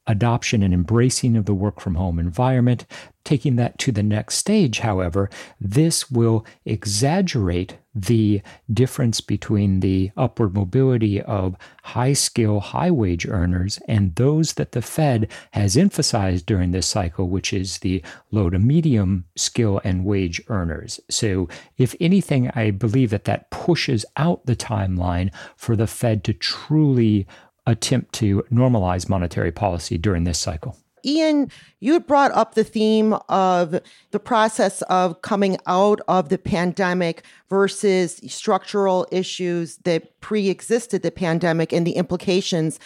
adoption 0.08 0.62
and 0.62 0.74
embracing 0.74 1.36
of 1.36 1.44
the 1.44 1.54
work 1.54 1.80
from 1.80 1.94
home 1.94 2.18
environment. 2.18 2.86
Taking 3.24 3.56
that 3.56 3.78
to 3.78 3.92
the 3.92 4.02
next 4.02 4.36
stage, 4.36 4.80
however, 4.80 5.28
this 5.60 6.10
will 6.10 6.46
exaggerate 6.64 7.76
the 8.02 8.42
difference 8.72 9.20
between 9.20 9.80
the 9.80 10.10
upward 10.16 10.54
mobility 10.54 11.20
of 11.22 11.56
high 11.82 12.12
skill, 12.12 12.60
high 12.60 12.90
wage 12.90 13.26
earners 13.26 13.78
and 13.88 14.14
those 14.14 14.54
that 14.54 14.72
the 14.72 14.82
Fed 14.82 15.28
has 15.52 15.76
emphasized 15.76 16.46
during 16.46 16.70
this 16.70 16.86
cycle, 16.86 17.28
which 17.28 17.52
is 17.52 17.78
the 17.78 18.02
low 18.30 18.50
to 18.50 18.58
medium 18.58 19.24
skill 19.36 19.80
and 19.84 20.04
wage 20.04 20.40
earners. 20.48 21.00
So, 21.08 21.48
if 21.76 21.94
anything, 22.00 22.50
I 22.54 22.70
believe 22.70 23.10
that 23.10 23.24
that 23.24 23.50
pushes 23.50 24.04
out 24.16 24.46
the 24.46 24.56
timeline 24.56 25.32
for 25.56 25.76
the 25.76 25.86
Fed 25.86 26.24
to 26.24 26.32
truly 26.32 27.26
attempt 27.66 28.14
to 28.14 28.42
normalize 28.50 29.08
monetary 29.08 29.52
policy 29.52 29.98
during 29.98 30.24
this 30.24 30.38
cycle. 30.38 30.76
Ian, 31.04 31.50
you 31.80 31.94
had 31.94 32.06
brought 32.06 32.32
up 32.32 32.54
the 32.54 32.64
theme 32.64 33.14
of 33.28 33.80
the 34.10 34.20
process 34.20 34.82
of 34.82 35.22
coming 35.22 35.58
out 35.66 36.00
of 36.08 36.28
the 36.28 36.38
pandemic 36.38 37.22
versus 37.48 38.20
structural 38.26 39.06
issues 39.10 39.76
that 39.78 40.20
pre 40.20 40.48
existed 40.48 41.02
the 41.02 41.10
pandemic 41.10 41.72
and 41.72 41.86
the 41.86 41.92
implications. 41.92 42.78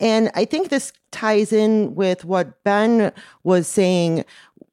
And 0.00 0.30
I 0.34 0.44
think 0.44 0.68
this 0.68 0.92
ties 1.10 1.52
in 1.52 1.94
with 1.94 2.24
what 2.24 2.62
Ben 2.64 3.12
was 3.42 3.66
saying. 3.66 4.24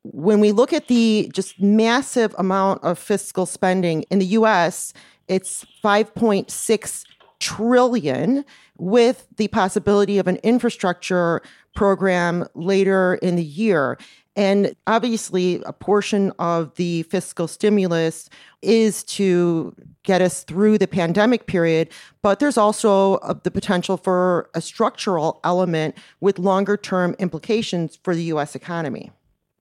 When 0.03 0.39
we 0.39 0.51
look 0.51 0.71
at 0.71 0.88
the 0.88 1.31
just 1.34 1.60
massive 1.60 2.36
amount 2.38 2.84
of 2.84 2.99
fiscal 2.99 3.45
spending 3.45 4.03
in 4.03 4.19
the 4.19 4.25
US, 4.27 4.93
it's 5.27 5.65
5.6 5.84 7.05
trillion 7.39 8.45
with 8.77 9.27
the 9.38 9.47
possibility 9.49 10.17
of 10.17 10.27
an 10.27 10.38
infrastructure 10.38 11.41
program 11.75 12.47
later 12.55 13.15
in 13.15 13.35
the 13.35 13.43
year. 13.43 13.97
And 14.38 14.75
obviously, 14.85 15.61
a 15.65 15.71
portion 15.71 16.33
of 16.39 16.75
the 16.75 17.03
fiscal 17.03 17.47
stimulus 17.47 18.29
is 18.61 19.03
to 19.03 19.73
get 20.03 20.21
us 20.21 20.43
through 20.43 20.77
the 20.77 20.88
pandemic 20.88 21.47
period, 21.47 21.89
but 22.21 22.39
there's 22.39 22.57
also 22.57 23.15
a, 23.17 23.39
the 23.43 23.51
potential 23.51 23.95
for 23.95 24.49
a 24.53 24.59
structural 24.59 25.39
element 25.45 25.95
with 26.19 26.38
longer 26.38 26.75
term 26.75 27.15
implications 27.17 27.97
for 28.03 28.13
the 28.13 28.23
US 28.23 28.55
economy. 28.55 29.11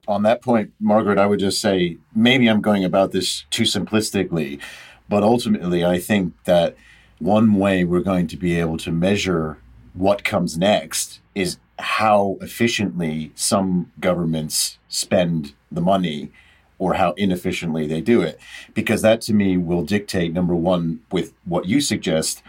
On 0.09 0.23
that 0.25 0.43
point, 0.43 0.73
Margaret, 0.81 1.19
I 1.19 1.27
would 1.27 1.41
just 1.41 1.61
say 1.61 1.97
maybe 2.15 2.49
I'm 2.49 2.61
going 2.61 2.85
about 2.85 3.13
this 3.13 3.45
too 3.51 3.63
simplistically, 3.63 4.61
but 5.09 5.23
ultimately, 5.23 5.85
I 5.85 5.99
think 5.99 6.35
that 6.45 6.77
one 7.25 7.55
way 7.55 7.85
we're 7.85 8.01
going 8.01 8.27
to 8.27 8.37
be 8.37 8.61
able 8.61 8.77
to 8.77 8.93
measure 8.93 9.57
what 9.95 10.25
comes 10.25 10.59
next 10.59 11.21
is 11.35 11.57
how 11.79 12.37
efficiently 12.43 13.33
some 13.35 13.91
governments 13.99 14.79
spend 14.89 15.55
the 15.73 15.81
money 15.81 16.31
or 16.79 16.95
how 16.95 17.13
inefficiently 17.13 17.87
they 17.87 18.03
do 18.03 18.21
it. 18.21 18.39
Because 18.75 19.01
that 19.01 19.23
to 19.23 19.33
me 19.33 19.57
will 19.57 19.85
dictate, 19.85 20.35
number 20.35 20.55
one, 20.55 21.01
with 21.11 21.33
what 21.47 21.65
you 21.65 21.81
suggest, 21.81 22.43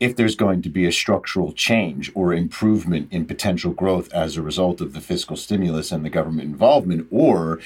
if 0.00 0.16
there's 0.16 0.34
going 0.34 0.62
to 0.62 0.70
be 0.70 0.86
a 0.86 0.92
structural 0.92 1.52
change 1.52 2.10
or 2.14 2.32
improvement 2.32 3.08
in 3.12 3.26
potential 3.26 3.72
growth 3.72 4.10
as 4.14 4.36
a 4.36 4.42
result 4.42 4.80
of 4.80 4.94
the 4.94 5.00
fiscal 5.02 5.36
stimulus 5.36 5.92
and 5.92 6.06
the 6.06 6.10
government 6.10 6.48
involvement, 6.48 7.06
or 7.10 7.60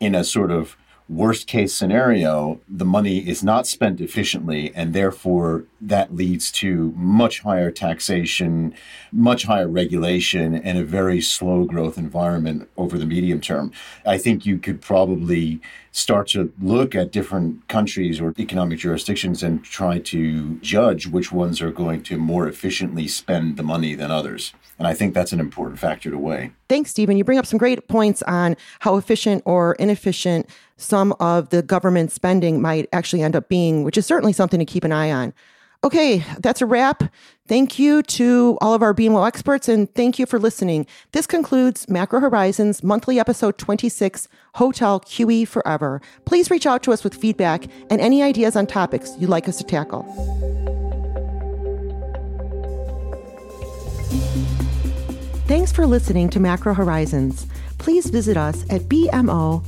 in 0.00 0.16
a 0.16 0.24
sort 0.24 0.50
of 0.50 0.76
worst 1.08 1.46
case 1.46 1.72
scenario, 1.74 2.60
the 2.68 2.84
money 2.84 3.26
is 3.26 3.42
not 3.42 3.66
spent 3.66 4.00
efficiently, 4.00 4.72
and 4.74 4.92
therefore 4.92 5.64
that 5.80 6.14
leads 6.14 6.52
to 6.52 6.92
much 6.96 7.40
higher 7.40 7.70
taxation, 7.70 8.74
much 9.10 9.44
higher 9.44 9.68
regulation, 9.68 10.54
and 10.54 10.76
a 10.78 10.84
very 10.84 11.20
slow 11.20 11.64
growth 11.64 11.96
environment 11.96 12.68
over 12.76 12.98
the 12.98 13.06
medium 13.06 13.40
term. 13.40 13.72
I 14.04 14.18
think 14.18 14.44
you 14.44 14.58
could 14.58 14.80
probably 14.80 15.60
start 15.92 16.28
to 16.28 16.52
look 16.60 16.94
at 16.94 17.10
different 17.10 17.66
countries 17.68 18.20
or 18.20 18.34
economic 18.38 18.78
jurisdictions 18.78 19.42
and 19.42 19.64
try 19.64 19.98
to 19.98 20.56
judge 20.56 21.06
which 21.06 21.32
ones 21.32 21.62
are 21.62 21.72
going 21.72 22.02
to 22.02 22.18
more 22.18 22.46
efficiently 22.46 23.08
spend 23.08 23.56
the 23.56 23.62
money 23.62 23.94
than 23.94 24.10
others. 24.10 24.52
And 24.78 24.86
I 24.86 24.94
think 24.94 25.12
that's 25.12 25.32
an 25.32 25.40
important 25.40 25.80
factor 25.80 26.10
to 26.10 26.18
weigh. 26.18 26.52
Thanks, 26.68 26.90
Stephen. 26.90 27.16
You 27.16 27.24
bring 27.24 27.38
up 27.38 27.46
some 27.46 27.58
great 27.58 27.88
points 27.88 28.22
on 28.24 28.56
how 28.80 28.96
efficient 28.96 29.42
or 29.44 29.74
inefficient 29.74 30.48
some 30.78 31.12
of 31.20 31.50
the 31.50 31.60
government 31.60 32.10
spending 32.10 32.62
might 32.62 32.88
actually 32.92 33.22
end 33.22 33.36
up 33.36 33.48
being, 33.48 33.82
which 33.84 33.98
is 33.98 34.06
certainly 34.06 34.32
something 34.32 34.58
to 34.58 34.64
keep 34.64 34.84
an 34.84 34.92
eye 34.92 35.12
on. 35.12 35.34
Okay, 35.84 36.24
that's 36.40 36.60
a 36.60 36.66
wrap. 36.66 37.04
Thank 37.46 37.78
you 37.78 38.02
to 38.02 38.58
all 38.60 38.74
of 38.74 38.82
our 38.82 38.92
BMO 38.92 39.26
experts 39.26 39.68
and 39.68 39.92
thank 39.94 40.18
you 40.18 40.26
for 40.26 40.38
listening. 40.38 40.86
This 41.12 41.26
concludes 41.26 41.88
Macro 41.88 42.18
Horizons 42.18 42.82
monthly 42.82 43.20
episode 43.20 43.58
26, 43.58 44.26
Hotel 44.54 44.98
QE 45.00 45.46
Forever. 45.46 46.00
Please 46.24 46.50
reach 46.50 46.66
out 46.66 46.82
to 46.82 46.92
us 46.92 47.04
with 47.04 47.14
feedback 47.14 47.66
and 47.90 48.00
any 48.00 48.22
ideas 48.24 48.56
on 48.56 48.66
topics 48.66 49.14
you'd 49.18 49.30
like 49.30 49.48
us 49.48 49.58
to 49.58 49.64
tackle. 49.64 50.02
Thanks 55.46 55.72
for 55.72 55.86
listening 55.86 56.28
to 56.30 56.40
Macro 56.40 56.74
Horizons. 56.74 57.46
Please 57.78 58.06
visit 58.06 58.36
us 58.36 58.64
at 58.70 58.82
bmocm.com 58.82 59.64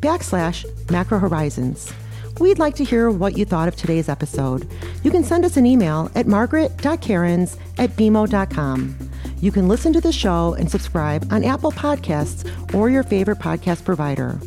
backslash 0.00 0.90
macro 0.90 1.18
horizons. 1.18 1.92
We'd 2.38 2.58
like 2.58 2.74
to 2.76 2.84
hear 2.84 3.10
what 3.10 3.36
you 3.36 3.44
thought 3.44 3.68
of 3.68 3.76
today's 3.76 4.08
episode. 4.08 4.66
You 5.02 5.10
can 5.10 5.24
send 5.24 5.44
us 5.44 5.58
an 5.58 5.66
email 5.66 6.10
at 6.14 6.26
margaret.kerins 6.26 7.58
at 7.76 7.90
bmo.com. 7.90 8.96
You 9.40 9.52
can 9.52 9.68
listen 9.68 9.92
to 9.92 10.00
the 10.00 10.12
show 10.12 10.54
and 10.54 10.70
subscribe 10.70 11.30
on 11.30 11.44
Apple 11.44 11.72
Podcasts 11.72 12.74
or 12.74 12.88
your 12.88 13.02
favorite 13.02 13.38
podcast 13.38 13.84
provider. 13.84 14.38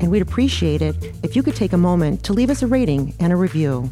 And 0.00 0.10
we'd 0.10 0.22
appreciate 0.22 0.80
it 0.80 0.96
if 1.22 1.34
you 1.34 1.42
could 1.42 1.56
take 1.56 1.72
a 1.72 1.78
moment 1.78 2.24
to 2.24 2.32
leave 2.32 2.50
us 2.50 2.62
a 2.62 2.66
rating 2.66 3.14
and 3.20 3.32
a 3.32 3.36
review. 3.36 3.90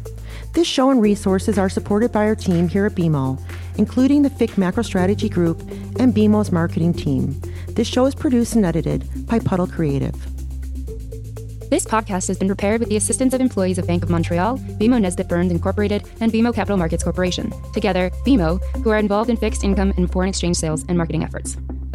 This 0.53 0.67
show 0.67 0.89
and 0.89 1.01
resources 1.01 1.57
are 1.57 1.69
supported 1.69 2.11
by 2.11 2.25
our 2.25 2.35
team 2.35 2.67
here 2.67 2.85
at 2.85 2.93
BMO, 2.93 3.39
including 3.77 4.21
the 4.21 4.29
FIC 4.29 4.57
Macro 4.57 4.83
Strategy 4.83 5.29
Group 5.29 5.61
and 5.99 6.13
BMO's 6.13 6.51
marketing 6.51 6.93
team. 6.93 7.39
This 7.69 7.87
show 7.87 8.05
is 8.05 8.15
produced 8.15 8.55
and 8.55 8.65
edited 8.65 9.07
by 9.27 9.39
Puddle 9.39 9.67
Creative. 9.67 10.15
This 11.69 11.85
podcast 11.85 12.29
has 12.29 12.37
been 12.39 12.47
prepared 12.47 12.79
with 12.79 12.87
the 12.87 12.95
assistance 12.95 13.33
of 13.33 13.41
employees 13.41 13.77
of 13.77 13.85
Bank 13.85 14.01
of 14.01 14.09
Montreal, 14.09 14.57
BMO 14.57 15.01
Nesbitt 15.01 15.27
Burns 15.27 15.51
Incorporated, 15.51 16.09
and 16.21 16.31
BMO 16.31 16.53
Capital 16.53 16.77
Markets 16.77 17.03
Corporation. 17.03 17.53
Together, 17.73 18.09
BMO, 18.25 18.63
who 18.83 18.89
are 18.89 18.97
involved 18.97 19.29
in 19.29 19.35
fixed 19.35 19.65
income 19.65 19.93
and 19.97 20.09
foreign 20.09 20.29
exchange 20.29 20.55
sales 20.55 20.85
and 20.87 20.97
marketing 20.97 21.23
efforts. 21.23 21.57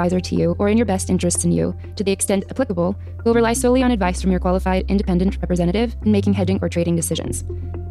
advisor 0.00 0.20
to 0.20 0.34
you 0.34 0.56
or 0.58 0.68
in 0.68 0.78
your 0.78 0.86
best 0.86 1.10
interests 1.10 1.44
in 1.44 1.52
you, 1.52 1.76
to 1.96 2.02
the 2.02 2.10
extent 2.10 2.44
applicable, 2.48 2.96
will 3.24 3.34
rely 3.34 3.52
solely 3.52 3.82
on 3.82 3.90
advice 3.90 4.22
from 4.22 4.30
your 4.30 4.40
qualified 4.40 4.86
independent 4.88 5.36
representative 5.42 5.94
in 6.04 6.12
making 6.12 6.32
hedging 6.32 6.58
or 6.62 6.68
trading 6.68 6.96
decisions. 6.96 7.44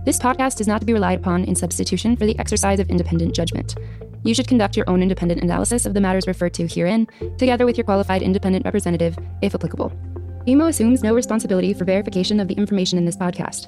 This 0.05 0.17
podcast 0.17 0.59
is 0.59 0.67
not 0.67 0.79
to 0.79 0.87
be 0.87 0.93
relied 0.93 1.19
upon 1.19 1.43
in 1.43 1.55
substitution 1.55 2.15
for 2.15 2.25
the 2.25 2.37
exercise 2.39 2.79
of 2.79 2.89
independent 2.89 3.35
judgment. 3.35 3.75
You 4.23 4.33
should 4.33 4.47
conduct 4.47 4.75
your 4.75 4.89
own 4.89 5.03
independent 5.03 5.43
analysis 5.43 5.85
of 5.85 5.93
the 5.93 6.01
matters 6.01 6.27
referred 6.27 6.53
to 6.55 6.67
herein, 6.67 7.07
together 7.37 7.65
with 7.65 7.77
your 7.77 7.85
qualified 7.85 8.23
independent 8.23 8.65
representative, 8.65 9.17
if 9.41 9.53
applicable. 9.53 9.91
BMO 10.47 10.69
assumes 10.69 11.03
no 11.03 11.13
responsibility 11.13 11.73
for 11.73 11.85
verification 11.85 12.39
of 12.39 12.47
the 12.47 12.55
information 12.55 12.97
in 12.97 13.05
this 13.05 13.17
podcast. 13.17 13.67